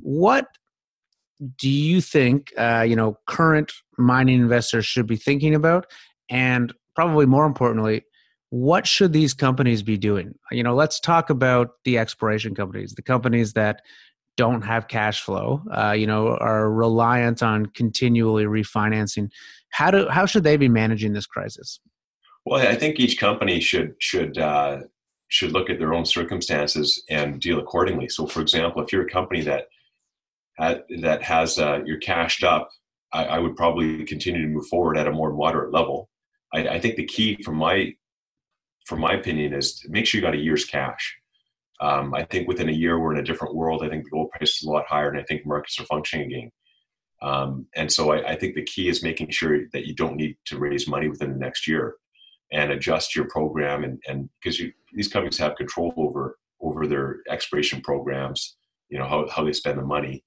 What 0.00 0.46
do 1.58 1.68
you 1.68 2.00
think 2.00 2.52
uh, 2.58 2.84
you 2.86 2.96
know 2.96 3.18
current 3.26 3.72
mining 3.98 4.40
investors 4.40 4.86
should 4.86 5.06
be 5.06 5.16
thinking 5.16 5.54
about, 5.54 5.86
and 6.28 6.72
probably 6.94 7.26
more 7.26 7.46
importantly, 7.46 8.04
what 8.50 8.86
should 8.86 9.12
these 9.12 9.32
companies 9.32 9.82
be 9.82 9.96
doing? 9.96 10.34
You 10.50 10.62
know, 10.62 10.74
let's 10.74 11.00
talk 11.00 11.30
about 11.30 11.70
the 11.84 11.98
exploration 11.98 12.54
companies, 12.54 12.94
the 12.94 13.02
companies 13.02 13.52
that 13.54 13.82
don't 14.36 14.62
have 14.62 14.88
cash 14.88 15.20
flow, 15.22 15.62
uh, 15.70 15.92
you 15.92 16.06
know, 16.06 16.36
are 16.36 16.70
reliant 16.70 17.42
on 17.42 17.66
continually 17.66 18.44
refinancing. 18.44 19.30
How 19.70 19.90
do 19.90 20.08
how 20.08 20.26
should 20.26 20.44
they 20.44 20.56
be 20.56 20.68
managing 20.68 21.12
this 21.12 21.26
crisis? 21.26 21.80
Well, 22.44 22.66
I 22.66 22.74
think 22.74 22.98
each 22.98 23.18
company 23.18 23.60
should 23.60 23.94
should 23.98 24.38
uh, 24.38 24.80
should 25.30 25.52
look 25.52 25.70
at 25.70 25.78
their 25.78 25.94
own 25.94 26.04
circumstances 26.04 27.02
and 27.08 27.40
deal 27.40 27.60
accordingly. 27.60 28.08
So, 28.08 28.26
for 28.26 28.40
example, 28.42 28.82
if 28.82 28.92
you're 28.92 29.06
a 29.06 29.10
company 29.10 29.40
that 29.42 29.68
that 30.58 31.22
has 31.22 31.58
uh, 31.58 31.80
you're 31.86 31.98
cashed 32.00 32.44
up, 32.44 32.68
I, 33.12 33.24
I, 33.24 33.38
would 33.38 33.56
probably 33.56 34.04
continue 34.04 34.42
to 34.42 34.48
move 34.48 34.66
forward 34.66 34.98
at 34.98 35.06
a 35.06 35.12
more 35.12 35.32
moderate 35.32 35.72
level. 35.72 36.10
I, 36.52 36.68
I, 36.68 36.80
think 36.80 36.96
the 36.96 37.06
key, 37.06 37.42
from 37.42 37.56
my 37.56 37.94
from 38.84 39.00
my 39.00 39.14
opinion, 39.14 39.54
is 39.54 39.82
make 39.88 40.04
sure 40.04 40.20
you 40.20 40.26
got 40.26 40.34
a 40.34 40.38
year's 40.38 40.66
cash. 40.66 41.16
Um, 41.80 42.12
I 42.12 42.24
think 42.24 42.46
within 42.46 42.68
a 42.68 42.72
year 42.72 42.98
we're 42.98 43.14
in 43.14 43.20
a 43.20 43.24
different 43.24 43.54
world. 43.54 43.82
I 43.82 43.88
think 43.88 44.04
the 44.04 44.10
gold 44.10 44.30
price 44.32 44.60
is 44.60 44.64
a 44.66 44.70
lot 44.70 44.84
higher, 44.86 45.08
and 45.08 45.18
I 45.18 45.22
think 45.22 45.46
markets 45.46 45.80
are 45.80 45.86
functioning 45.86 46.26
again. 46.26 46.50
Um, 47.22 47.66
and 47.74 47.90
so 47.90 48.12
I, 48.12 48.30
I, 48.30 48.36
think 48.36 48.54
the 48.54 48.64
key 48.64 48.88
is 48.88 49.02
making 49.02 49.30
sure 49.30 49.68
that 49.72 49.86
you 49.86 49.94
don't 49.94 50.16
need 50.16 50.36
to 50.46 50.58
raise 50.58 50.88
money 50.88 51.06
within 51.06 51.32
the 51.32 51.38
next 51.38 51.68
year 51.68 51.96
and 52.52 52.72
adjust 52.72 53.14
your 53.14 53.26
program 53.28 53.84
and 53.84 54.02
and 54.08 54.28
because 54.42 54.60
these 54.92 55.08
companies 55.08 55.38
have 55.38 55.56
control 55.56 55.92
over 55.96 56.38
over 56.60 56.86
their 56.86 57.20
exploration 57.28 57.80
programs 57.82 58.56
you 58.90 58.98
know 58.98 59.06
how, 59.06 59.26
how 59.28 59.44
they 59.44 59.52
spend 59.52 59.78
the 59.78 59.82
money. 59.82 60.22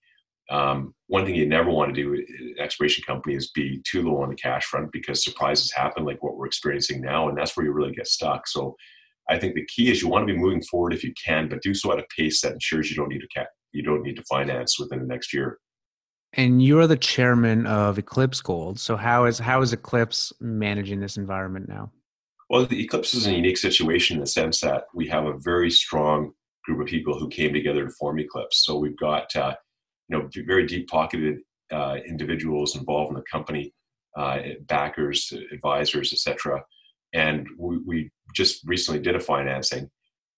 Um, 0.49 0.93
one 1.07 1.25
thing 1.25 1.35
you 1.35 1.47
never 1.47 1.69
want 1.69 1.93
to 1.93 2.01
do 2.01 2.13
in 2.13 2.55
exploration 2.59 3.03
company 3.05 3.35
is 3.35 3.51
be 3.51 3.81
too 3.89 4.01
low 4.01 4.21
on 4.21 4.29
the 4.29 4.35
cash 4.35 4.65
front 4.65 4.91
because 4.91 5.23
surprises 5.23 5.71
happen 5.71 6.03
like 6.03 6.21
what 6.21 6.35
we're 6.35 6.47
experiencing 6.47 7.01
now 7.01 7.29
and 7.29 7.37
that's 7.37 7.55
where 7.55 7.65
you 7.65 7.71
really 7.71 7.93
get 7.93 8.07
stuck. 8.07 8.47
So 8.47 8.75
i 9.29 9.37
think 9.37 9.55
the 9.55 9.65
key 9.67 9.89
is 9.89 10.01
you 10.01 10.09
want 10.09 10.27
to 10.27 10.33
be 10.33 10.37
moving 10.37 10.61
forward 10.63 10.93
if 10.93 11.01
you 11.01 11.13
can 11.13 11.47
but 11.47 11.61
do 11.61 11.73
so 11.73 11.93
at 11.93 11.99
a 11.99 12.05
pace 12.17 12.41
that 12.41 12.51
ensures 12.51 12.89
you 12.89 12.97
don't 12.97 13.07
need 13.07 13.21
to 13.21 13.27
cap 13.27 13.47
you 13.71 13.81
don't 13.81 14.03
need 14.03 14.17
to 14.17 14.23
finance 14.23 14.77
within 14.77 14.99
the 14.99 15.07
next 15.07 15.33
year. 15.33 15.59
And 16.33 16.61
you're 16.61 16.87
the 16.87 16.97
chairman 16.97 17.65
of 17.65 17.97
eclipse 17.97 18.41
gold 18.41 18.79
so 18.79 18.97
how 18.97 19.23
is 19.25 19.39
how 19.39 19.61
is 19.61 19.71
eclipse 19.71 20.33
managing 20.41 20.99
this 20.99 21.15
environment 21.15 21.69
now 21.69 21.89
well, 22.49 22.65
the 22.65 22.83
Eclipse 22.83 23.13
is 23.13 23.27
a 23.27 23.33
unique 23.33 23.57
situation 23.57 24.17
in 24.17 24.21
the 24.21 24.27
sense 24.27 24.61
that 24.61 24.85
we 24.93 25.07
have 25.07 25.25
a 25.25 25.37
very 25.39 25.71
strong 25.71 26.31
group 26.65 26.81
of 26.81 26.87
people 26.87 27.17
who 27.17 27.29
came 27.29 27.53
together 27.53 27.85
to 27.85 27.91
form 27.91 28.19
Eclipse. 28.19 28.65
So 28.65 28.77
we've 28.77 28.97
got 28.97 29.35
uh, 29.35 29.55
you 30.09 30.17
know 30.17 30.29
very 30.45 30.65
deep 30.65 30.87
pocketed 30.87 31.39
uh, 31.71 31.97
individuals 32.07 32.75
involved 32.75 33.09
in 33.09 33.15
the 33.15 33.23
company, 33.31 33.73
uh, 34.17 34.39
backers, 34.67 35.33
advisors, 35.51 36.13
etc. 36.13 36.63
And 37.13 37.47
we, 37.57 37.77
we 37.85 38.11
just 38.35 38.61
recently 38.65 39.01
did 39.01 39.15
a 39.15 39.19
financing, 39.19 39.89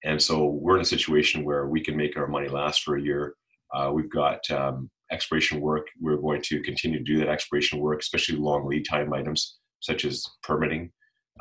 and 0.04 0.22
so 0.22 0.46
we're 0.46 0.76
in 0.76 0.82
a 0.82 0.86
situation 0.86 1.44
where 1.44 1.68
we 1.68 1.82
can 1.82 1.98
make 1.98 2.18
our 2.18 2.28
money 2.28 2.50
last 2.50 2.84
for 2.84 2.98
a 2.98 3.02
year. 3.02 3.36
Uh, 3.74 3.92
we've 3.94 4.12
got 4.12 4.40
um, 4.52 4.90
exploration 5.12 5.60
work. 5.60 5.88
We're 6.00 6.18
going 6.18 6.42
to 6.44 6.62
continue 6.62 7.00
to 7.00 7.04
do 7.04 7.18
that 7.20 7.30
exploration 7.30 7.80
work, 7.80 8.02
especially 8.02 8.38
long 8.38 8.68
lead 8.68 8.86
time 8.88 9.14
items 9.14 9.58
such 9.80 10.06
as 10.06 10.26
permitting 10.42 10.92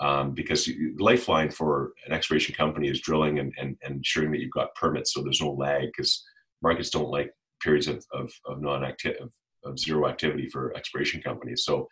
um, 0.00 0.32
because 0.32 0.68
lifeline 0.98 1.50
for 1.50 1.92
an 2.06 2.12
exploration 2.12 2.54
company 2.54 2.88
is 2.88 3.00
drilling 3.00 3.38
and, 3.38 3.52
and, 3.58 3.76
and, 3.82 3.96
ensuring 3.96 4.32
that 4.32 4.40
you've 4.40 4.50
got 4.50 4.74
permits 4.74 5.14
so 5.14 5.22
there's 5.22 5.40
no 5.40 5.52
lag 5.52 5.84
because 5.86 6.24
markets 6.62 6.90
don't 6.90 7.10
like 7.10 7.32
periods 7.62 7.86
of, 7.86 8.04
of, 8.12 8.32
of 8.46 8.60
non-active 8.60 9.16
of, 9.20 9.32
of, 9.64 9.78
zero 9.78 10.08
activity 10.08 10.48
for 10.48 10.76
exploration 10.76 11.22
companies. 11.22 11.64
So 11.64 11.88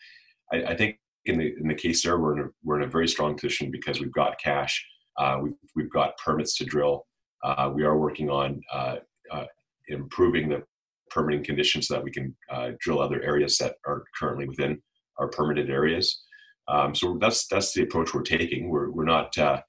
I, 0.53 0.65
I, 0.65 0.77
think 0.77 0.99
in 1.27 1.39
the 1.39 1.55
in 1.61 1.69
the 1.69 1.75
case 1.75 2.03
there 2.03 2.19
we're 2.19 2.39
in 2.39 2.45
a, 2.47 2.49
we're 2.65 2.79
in 2.79 2.89
a 2.89 2.91
very 2.91 3.07
strong 3.07 3.37
position 3.37 3.71
because 3.71 4.01
we've 4.01 4.13
got 4.13 4.41
cash 4.41 4.85
uh, 5.19 5.39
we've, 5.43 5.55
we've 5.77 5.91
got 5.91 6.17
permits 6.17 6.57
to 6.57 6.65
drill. 6.65 7.07
Uh, 7.45 7.71
we 7.73 7.85
are 7.85 7.99
working 7.99 8.31
on 8.31 8.61
uh, 8.73 8.97
uh 9.31 9.45
improving 9.89 10.49
the 10.49 10.63
permitting 11.11 11.45
conditions 11.45 11.89
so 11.89 11.95
that 11.95 12.05
we 12.05 12.11
can 12.11 12.35
uh, 12.51 12.71
drill 12.81 13.01
other 13.01 13.23
areas 13.23 13.59
that 13.59 13.75
are 13.87 14.05
currently 14.19 14.47
within 14.47 14.81
our 15.19 15.29
permitted 15.29 15.69
areas 15.71 16.23
um, 16.69 16.95
so 16.95 17.19
that's 17.21 17.47
that's 17.47 17.73
the 17.73 17.83
approach 17.83 18.15
we're 18.15 18.23
taking. 18.23 18.69
We're 18.69 18.91
we're 18.91 19.05
not 19.05 19.37
uh, 19.39 19.61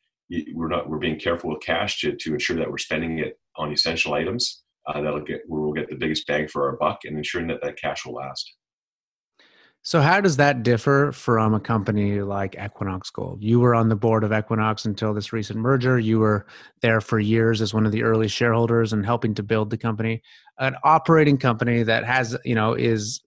we're 0.54 0.70
not 0.70 0.90
we're 0.90 0.98
being 0.98 1.20
careful 1.20 1.52
with 1.52 1.62
cash 1.62 2.02
to 2.02 2.16
to 2.16 2.34
ensure 2.34 2.58
that 2.58 2.70
we're 2.70 2.78
spending 2.78 3.20
it 3.20 3.40
on 3.56 3.72
essential 3.72 4.14
items 4.14 4.64
uh, 4.88 5.02
that'll 5.02 5.22
get 5.22 5.42
where 5.48 5.62
we'll 5.62 5.74
get 5.74 5.90
the 5.90 5.96
biggest 5.96 6.28
bang 6.28 6.48
for 6.48 6.70
our 6.70 6.78
buck 6.78 7.00
and 7.06 7.18
ensuring 7.18 7.48
that 7.48 7.62
that 7.62 7.78
cash 7.78 8.06
will 8.06 8.14
last. 8.14 8.54
So 9.86 10.00
how 10.00 10.22
does 10.22 10.38
that 10.38 10.64
differ 10.64 11.12
from 11.12 11.54
a 11.54 11.60
company 11.60 12.22
like 12.22 12.56
Equinox 12.56 13.10
Gold? 13.10 13.44
You 13.44 13.60
were 13.60 13.76
on 13.76 13.90
the 13.90 13.98
board 13.98 14.24
of 14.24 14.32
Equinox 14.32 14.86
until 14.86 15.14
this 15.14 15.34
recent 15.34 15.60
merger. 15.60 16.00
You 16.00 16.20
were 16.20 16.46
there 16.82 17.02
for 17.02 17.20
years 17.20 17.62
as 17.62 17.74
one 17.74 17.86
of 17.86 17.92
the 17.92 18.04
early 18.04 18.30
shareholders 18.30 18.94
and 18.94 19.06
helping 19.06 19.34
to 19.36 19.44
build 19.44 19.70
the 19.70 19.78
company. 19.78 20.22
An 20.58 20.78
operating 20.86 21.38
company 21.38 21.84
that 21.84 22.06
has, 22.06 22.38
you 22.46 22.56
know, 22.56 22.74
is 22.76 23.22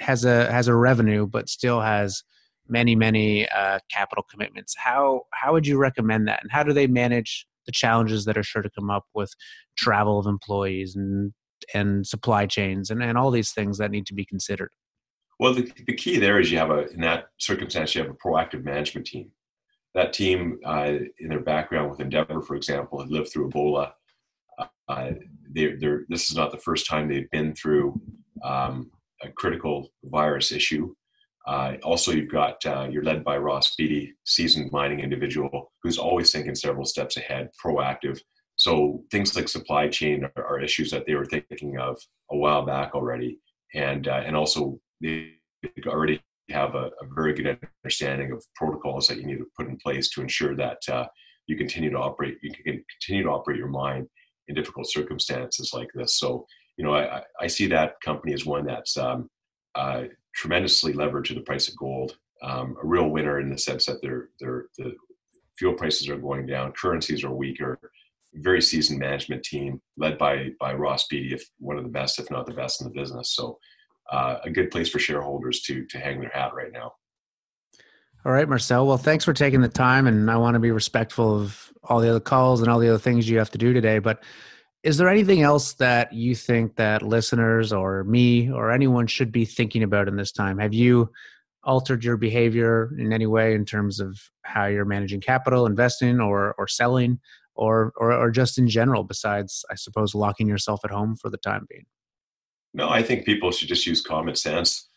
has 0.00 0.24
a 0.24 0.50
has 0.50 0.66
a 0.66 0.74
revenue 0.74 1.24
but 1.24 1.48
still 1.48 1.80
has 1.80 2.24
many 2.68 2.94
many 2.94 3.48
uh, 3.48 3.78
capital 3.90 4.24
commitments. 4.30 4.74
How 4.76 5.22
how 5.32 5.52
would 5.52 5.66
you 5.66 5.78
recommend 5.78 6.28
that? 6.28 6.40
And 6.42 6.50
how 6.50 6.62
do 6.62 6.72
they 6.72 6.86
manage 6.86 7.46
the 7.66 7.72
challenges 7.72 8.24
that 8.24 8.36
are 8.36 8.42
sure 8.42 8.62
to 8.62 8.70
come 8.70 8.90
up 8.90 9.04
with 9.14 9.32
travel 9.76 10.18
of 10.18 10.26
employees 10.26 10.96
and 10.96 11.32
and 11.74 12.06
supply 12.06 12.46
chains 12.46 12.90
and, 12.90 13.02
and 13.02 13.16
all 13.16 13.30
these 13.30 13.52
things 13.52 13.78
that 13.78 13.90
need 13.90 14.06
to 14.06 14.14
be 14.14 14.24
considered? 14.24 14.70
Well 15.38 15.54
the, 15.54 15.70
the 15.86 15.94
key 15.94 16.18
there 16.18 16.38
is 16.40 16.50
you 16.50 16.58
have 16.58 16.70
a 16.70 16.88
in 16.90 17.00
that 17.00 17.26
circumstance 17.38 17.94
you 17.94 18.02
have 18.02 18.10
a 18.10 18.14
proactive 18.14 18.64
management 18.64 19.06
team. 19.06 19.30
That 19.94 20.12
team 20.14 20.58
uh, 20.64 20.94
in 21.18 21.28
their 21.28 21.40
background 21.40 21.90
with 21.90 22.00
endeavour 22.00 22.40
for 22.42 22.56
example 22.56 23.00
had 23.00 23.10
lived 23.10 23.30
through 23.32 23.50
ebola. 23.50 23.92
Uh, 24.88 25.12
they're, 25.50 25.78
they're, 25.78 26.04
this 26.08 26.30
is 26.30 26.36
not 26.36 26.50
the 26.50 26.58
first 26.58 26.86
time 26.86 27.08
they've 27.08 27.30
been 27.30 27.54
through 27.54 27.98
um, 28.44 28.90
a 29.22 29.30
critical 29.30 29.88
virus 30.04 30.52
issue 30.52 30.94
uh, 31.46 31.74
also, 31.82 32.12
you've 32.12 32.30
got 32.30 32.64
uh, 32.64 32.88
you're 32.90 33.02
led 33.02 33.24
by 33.24 33.36
Ross 33.36 33.74
Beaty, 33.74 34.14
seasoned 34.24 34.70
mining 34.70 35.00
individual 35.00 35.72
who's 35.82 35.98
always 35.98 36.30
thinking 36.30 36.54
several 36.54 36.84
steps 36.84 37.16
ahead, 37.16 37.50
proactive. 37.64 38.20
So 38.56 39.02
things 39.10 39.34
like 39.34 39.48
supply 39.48 39.88
chain 39.88 40.24
are, 40.36 40.44
are 40.44 40.60
issues 40.60 40.90
that 40.92 41.04
they 41.06 41.14
were 41.14 41.24
thinking 41.24 41.78
of 41.78 41.98
a 42.30 42.36
while 42.36 42.64
back 42.64 42.94
already, 42.94 43.38
and 43.74 44.06
uh, 44.06 44.22
and 44.24 44.36
also 44.36 44.78
they 45.00 45.32
already 45.86 46.22
have 46.50 46.74
a, 46.74 46.90
a, 47.00 47.06
very 47.14 47.32
good 47.32 47.58
understanding 47.84 48.30
of 48.32 48.44
protocols 48.54 49.08
that 49.08 49.18
you 49.18 49.26
need 49.26 49.38
to 49.38 49.46
put 49.56 49.68
in 49.68 49.76
place 49.78 50.10
to 50.10 50.20
ensure 50.20 50.54
that 50.54 50.78
uh, 50.90 51.06
you 51.46 51.56
continue 51.56 51.90
to 51.90 51.98
operate. 51.98 52.36
You 52.42 52.52
can 52.52 52.84
continue 53.00 53.24
to 53.24 53.30
operate 53.30 53.58
your 53.58 53.68
mine 53.68 54.06
in 54.48 54.54
difficult 54.54 54.90
circumstances 54.90 55.72
like 55.72 55.88
this. 55.94 56.18
So 56.18 56.46
you 56.76 56.84
know, 56.84 56.94
I, 56.94 57.22
I 57.40 57.46
see 57.48 57.66
that 57.68 57.94
company 58.04 58.32
as 58.32 58.46
one 58.46 58.64
that's 58.64 58.96
um, 58.96 59.28
uh, 59.74 60.04
tremendously 60.34 60.92
levered 60.92 61.24
to 61.26 61.34
the 61.34 61.40
price 61.40 61.68
of 61.68 61.76
gold. 61.76 62.16
Um, 62.42 62.76
a 62.82 62.86
real 62.86 63.08
winner 63.08 63.40
in 63.40 63.50
the 63.50 63.58
sense 63.58 63.86
that 63.86 64.02
they're, 64.02 64.30
they're, 64.40 64.66
the 64.76 64.94
fuel 65.58 65.74
prices 65.74 66.08
are 66.08 66.16
going 66.16 66.46
down, 66.46 66.72
currencies 66.72 67.24
are 67.24 67.32
weaker. 67.32 67.78
Very 68.34 68.62
seasoned 68.62 68.98
management 68.98 69.44
team 69.44 69.80
led 69.98 70.16
by 70.16 70.48
by 70.58 70.72
Ross 70.72 71.06
Beaty, 71.06 71.34
if 71.34 71.50
one 71.58 71.76
of 71.76 71.84
the 71.84 71.90
best, 71.90 72.18
if 72.18 72.30
not 72.30 72.46
the 72.46 72.54
best 72.54 72.80
in 72.80 72.88
the 72.88 72.94
business. 72.94 73.34
So, 73.36 73.58
uh, 74.10 74.38
a 74.42 74.48
good 74.48 74.70
place 74.70 74.88
for 74.88 74.98
shareholders 74.98 75.60
to 75.64 75.84
to 75.84 75.98
hang 75.98 76.18
their 76.18 76.30
hat 76.30 76.54
right 76.54 76.72
now. 76.72 76.94
All 78.24 78.32
right, 78.32 78.48
Marcel. 78.48 78.86
Well, 78.86 78.96
thanks 78.96 79.24
for 79.24 79.34
taking 79.34 79.60
the 79.60 79.68
time, 79.68 80.06
and 80.06 80.30
I 80.30 80.36
want 80.36 80.54
to 80.54 80.60
be 80.60 80.70
respectful 80.70 81.42
of 81.42 81.72
all 81.82 82.00
the 82.00 82.08
other 82.08 82.20
calls 82.20 82.60
and 82.62 82.70
all 82.70 82.78
the 82.78 82.88
other 82.88 82.98
things 82.98 83.28
you 83.28 83.38
have 83.38 83.50
to 83.50 83.58
do 83.58 83.74
today. 83.74 83.98
But 83.98 84.22
is 84.82 84.96
there 84.96 85.08
anything 85.08 85.42
else 85.42 85.74
that 85.74 86.12
you 86.12 86.34
think 86.34 86.76
that 86.76 87.02
listeners 87.02 87.72
or 87.72 88.04
me 88.04 88.50
or 88.50 88.72
anyone 88.72 89.06
should 89.06 89.30
be 89.30 89.44
thinking 89.44 89.82
about 89.82 90.08
in 90.08 90.16
this 90.16 90.32
time? 90.32 90.58
Have 90.58 90.74
you 90.74 91.10
altered 91.64 92.02
your 92.02 92.16
behavior 92.16 92.90
in 92.98 93.12
any 93.12 93.26
way 93.26 93.54
in 93.54 93.64
terms 93.64 94.00
of 94.00 94.18
how 94.42 94.66
you're 94.66 94.84
managing 94.84 95.20
capital 95.20 95.66
investing 95.66 96.20
or 96.20 96.54
or 96.58 96.66
selling 96.66 97.20
or 97.54 97.92
or, 97.96 98.12
or 98.12 98.30
just 98.30 98.58
in 98.58 98.68
general 98.68 99.04
besides 99.04 99.64
i 99.70 99.74
suppose 99.76 100.14
locking 100.14 100.48
yourself 100.48 100.80
at 100.84 100.90
home 100.90 101.14
for 101.14 101.30
the 101.30 101.36
time 101.36 101.64
being? 101.70 101.86
No 102.74 102.88
i 102.88 103.02
think 103.02 103.24
people 103.24 103.52
should 103.52 103.68
just 103.68 103.86
use 103.86 104.00
common 104.00 104.34
sense 104.34 104.88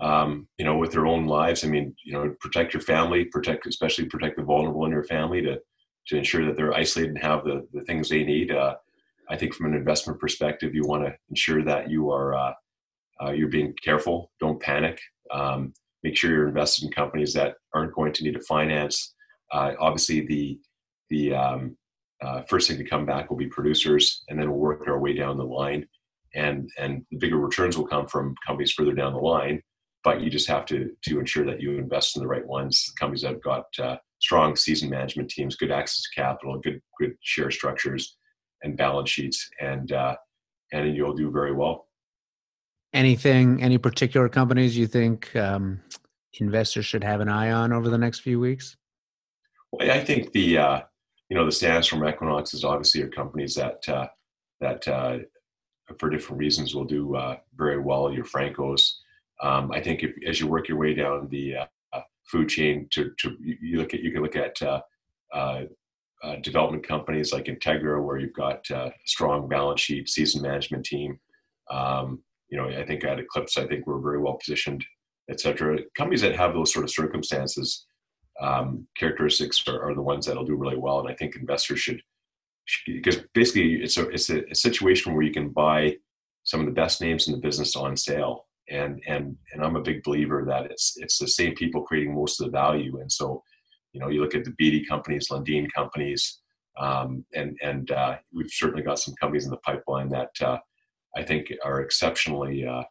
um, 0.00 0.46
you 0.58 0.64
know 0.64 0.76
with 0.76 0.92
their 0.92 1.06
own 1.06 1.26
lives. 1.26 1.64
I 1.64 1.68
mean 1.68 1.94
you 2.02 2.12
know 2.12 2.34
protect 2.40 2.72
your 2.72 2.82
family 2.82 3.26
protect 3.26 3.66
especially 3.66 4.06
protect 4.06 4.38
the 4.38 4.42
vulnerable 4.42 4.86
in 4.86 4.92
your 4.92 5.04
family 5.04 5.42
to 5.42 5.60
to 6.08 6.16
ensure 6.16 6.44
that 6.46 6.56
they're 6.56 6.72
isolated 6.72 7.10
and 7.10 7.18
have 7.22 7.44
the, 7.44 7.66
the 7.72 7.82
things 7.82 8.08
they 8.08 8.22
need. 8.22 8.52
Uh, 8.52 8.76
I 9.28 9.36
think 9.36 9.54
from 9.54 9.66
an 9.66 9.74
investment 9.74 10.20
perspective, 10.20 10.74
you 10.74 10.84
want 10.86 11.04
to 11.04 11.14
ensure 11.30 11.62
that 11.64 11.90
you 11.90 12.10
are 12.10 12.34
uh, 12.34 12.52
uh, 13.22 13.30
you're 13.30 13.48
being 13.48 13.74
careful. 13.82 14.30
Don't 14.40 14.60
panic. 14.60 15.00
Um, 15.32 15.72
make 16.02 16.16
sure 16.16 16.30
you're 16.30 16.48
invested 16.48 16.84
in 16.84 16.92
companies 16.92 17.32
that 17.34 17.56
aren't 17.74 17.94
going 17.94 18.12
to 18.12 18.22
need 18.24 18.34
to 18.34 18.42
finance. 18.42 19.14
Uh, 19.52 19.72
obviously, 19.80 20.26
the 20.26 20.58
the 21.10 21.34
um, 21.34 21.76
uh, 22.22 22.42
first 22.48 22.68
thing 22.68 22.78
to 22.78 22.84
come 22.84 23.06
back 23.06 23.28
will 23.30 23.36
be 23.36 23.46
producers, 23.48 24.24
and 24.28 24.38
then 24.38 24.50
we'll 24.50 24.58
work 24.60 24.86
our 24.86 25.00
way 25.00 25.12
down 25.12 25.36
the 25.36 25.44
line. 25.44 25.86
and 26.34 26.70
and 26.78 27.04
the 27.10 27.18
bigger 27.18 27.38
returns 27.38 27.76
will 27.76 27.86
come 27.86 28.06
from 28.06 28.34
companies 28.46 28.72
further 28.72 28.92
down 28.92 29.12
the 29.12 29.18
line. 29.18 29.62
But 30.04 30.20
you 30.20 30.30
just 30.30 30.48
have 30.48 30.66
to 30.66 30.90
to 31.06 31.18
ensure 31.18 31.44
that 31.46 31.60
you 31.60 31.78
invest 31.78 32.16
in 32.16 32.22
the 32.22 32.28
right 32.28 32.46
ones, 32.46 32.92
companies 32.98 33.22
that 33.22 33.32
have 33.32 33.42
got 33.42 33.64
uh, 33.82 33.96
strong 34.20 34.54
season 34.56 34.88
management 34.90 35.30
teams, 35.30 35.56
good 35.56 35.72
access 35.72 36.02
to 36.02 36.20
capital, 36.20 36.60
good 36.60 36.80
good 37.00 37.14
share 37.22 37.50
structures, 37.50 38.16
and 38.62 38.76
balance 38.76 39.10
sheets, 39.10 39.48
and 39.60 39.92
uh, 39.92 40.16
and 40.72 40.96
you'll 40.96 41.14
do 41.14 41.30
very 41.30 41.52
well. 41.52 41.88
Anything, 42.92 43.62
any 43.62 43.78
particular 43.78 44.28
companies 44.28 44.76
you 44.76 44.86
think 44.86 45.34
um, 45.36 45.80
investors 46.40 46.86
should 46.86 47.04
have 47.04 47.20
an 47.20 47.28
eye 47.28 47.50
on 47.50 47.72
over 47.72 47.88
the 47.88 47.98
next 47.98 48.20
few 48.20 48.40
weeks? 48.40 48.76
Well, 49.72 49.90
I 49.90 50.02
think 50.02 50.32
the 50.32 50.58
uh, 50.58 50.80
you 51.28 51.36
know 51.36 51.44
the 51.44 51.52
Sandstorm 51.52 52.06
Equinox 52.06 52.54
is 52.54 52.64
obviously 52.64 53.02
are 53.02 53.08
companies 53.08 53.54
that 53.54 53.88
uh, 53.88 54.08
that 54.60 54.86
uh, 54.88 55.18
for 55.98 56.10
different 56.10 56.38
reasons 56.38 56.74
will 56.74 56.84
do 56.84 57.16
uh, 57.16 57.36
very 57.56 57.78
well. 57.78 58.12
Your 58.12 58.24
Francos. 58.24 58.92
Um, 59.42 59.70
I 59.70 59.80
think 59.80 60.02
if, 60.02 60.12
as 60.26 60.40
you 60.40 60.46
work 60.46 60.66
your 60.68 60.78
way 60.78 60.94
down 60.94 61.28
the 61.28 61.56
uh, 61.56 62.00
food 62.24 62.48
chain, 62.48 62.88
to, 62.92 63.10
to 63.18 63.36
you 63.38 63.78
look 63.78 63.92
at 63.92 64.00
you 64.00 64.10
can 64.10 64.22
look 64.22 64.36
at 64.36 64.56
uh, 66.22 66.36
development 66.36 66.86
companies 66.86 67.32
like 67.32 67.44
Integra, 67.44 68.02
where 68.02 68.18
you've 68.18 68.32
got 68.32 68.68
uh, 68.70 68.90
strong 69.04 69.48
balance 69.48 69.80
sheet, 69.80 70.08
season 70.08 70.42
management 70.42 70.84
team. 70.84 71.18
Um, 71.70 72.22
you 72.48 72.56
know, 72.56 72.68
I 72.68 72.84
think 72.86 73.04
at 73.04 73.18
Eclipse, 73.18 73.56
I 73.56 73.66
think 73.66 73.86
we're 73.86 74.00
very 74.00 74.20
well 74.20 74.34
positioned, 74.34 74.84
et 75.30 75.40
cetera. 75.40 75.78
Companies 75.96 76.22
that 76.22 76.36
have 76.36 76.54
those 76.54 76.72
sort 76.72 76.84
of 76.84 76.90
circumstances, 76.90 77.86
um, 78.40 78.86
characteristics 78.96 79.62
are, 79.66 79.90
are, 79.90 79.94
the 79.94 80.02
ones 80.02 80.26
that'll 80.26 80.44
do 80.44 80.56
really 80.56 80.76
well. 80.76 81.00
And 81.00 81.08
I 81.08 81.14
think 81.14 81.36
investors 81.36 81.80
should, 81.80 82.00
because 82.86 83.18
basically 83.34 83.74
it's 83.82 83.96
a, 83.96 84.08
it's 84.10 84.30
a 84.30 84.54
situation 84.54 85.14
where 85.14 85.24
you 85.24 85.32
can 85.32 85.50
buy 85.50 85.96
some 86.44 86.60
of 86.60 86.66
the 86.66 86.72
best 86.72 87.00
names 87.00 87.26
in 87.26 87.32
the 87.32 87.40
business 87.40 87.76
on 87.76 87.96
sale. 87.96 88.46
And, 88.68 89.00
and, 89.06 89.36
and 89.52 89.64
I'm 89.64 89.76
a 89.76 89.82
big 89.82 90.02
believer 90.02 90.44
that 90.48 90.70
it's, 90.70 90.94
it's 90.96 91.18
the 91.18 91.28
same 91.28 91.54
people 91.54 91.82
creating 91.82 92.14
most 92.14 92.40
of 92.40 92.46
the 92.46 92.52
value. 92.52 93.00
And 93.00 93.10
so, 93.10 93.42
you 93.96 94.00
know, 94.00 94.08
you 94.08 94.20
look 94.20 94.34
at 94.34 94.44
the 94.44 94.50
Beaty 94.58 94.84
companies, 94.84 95.28
Lundin 95.30 95.72
companies, 95.74 96.40
um, 96.78 97.24
and 97.34 97.56
and 97.62 97.90
uh, 97.90 98.16
we've 98.30 98.50
certainly 98.50 98.82
got 98.82 98.98
some 98.98 99.14
companies 99.18 99.46
in 99.46 99.50
the 99.50 99.56
pipeline 99.58 100.10
that 100.10 100.32
uh, 100.42 100.58
I 101.16 101.22
think 101.22 101.50
are 101.64 101.80
exceptionally 101.80 102.66
uh, 102.66 102.82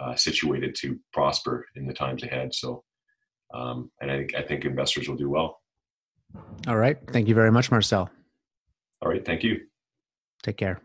uh, 0.00 0.14
situated 0.14 0.76
to 0.76 0.96
prosper 1.12 1.66
in 1.74 1.86
the 1.88 1.92
times 1.92 2.22
ahead. 2.22 2.54
So, 2.54 2.84
um, 3.52 3.90
and 4.00 4.12
I 4.12 4.18
think 4.18 4.34
I 4.36 4.42
think 4.42 4.64
investors 4.64 5.08
will 5.08 5.16
do 5.16 5.28
well. 5.28 5.58
All 6.68 6.76
right, 6.76 6.98
thank 7.10 7.26
you 7.26 7.34
very 7.34 7.50
much, 7.50 7.72
Marcel. 7.72 8.08
All 9.02 9.08
right, 9.08 9.24
thank 9.24 9.42
you. 9.42 9.58
Take 10.44 10.56
care. 10.56 10.80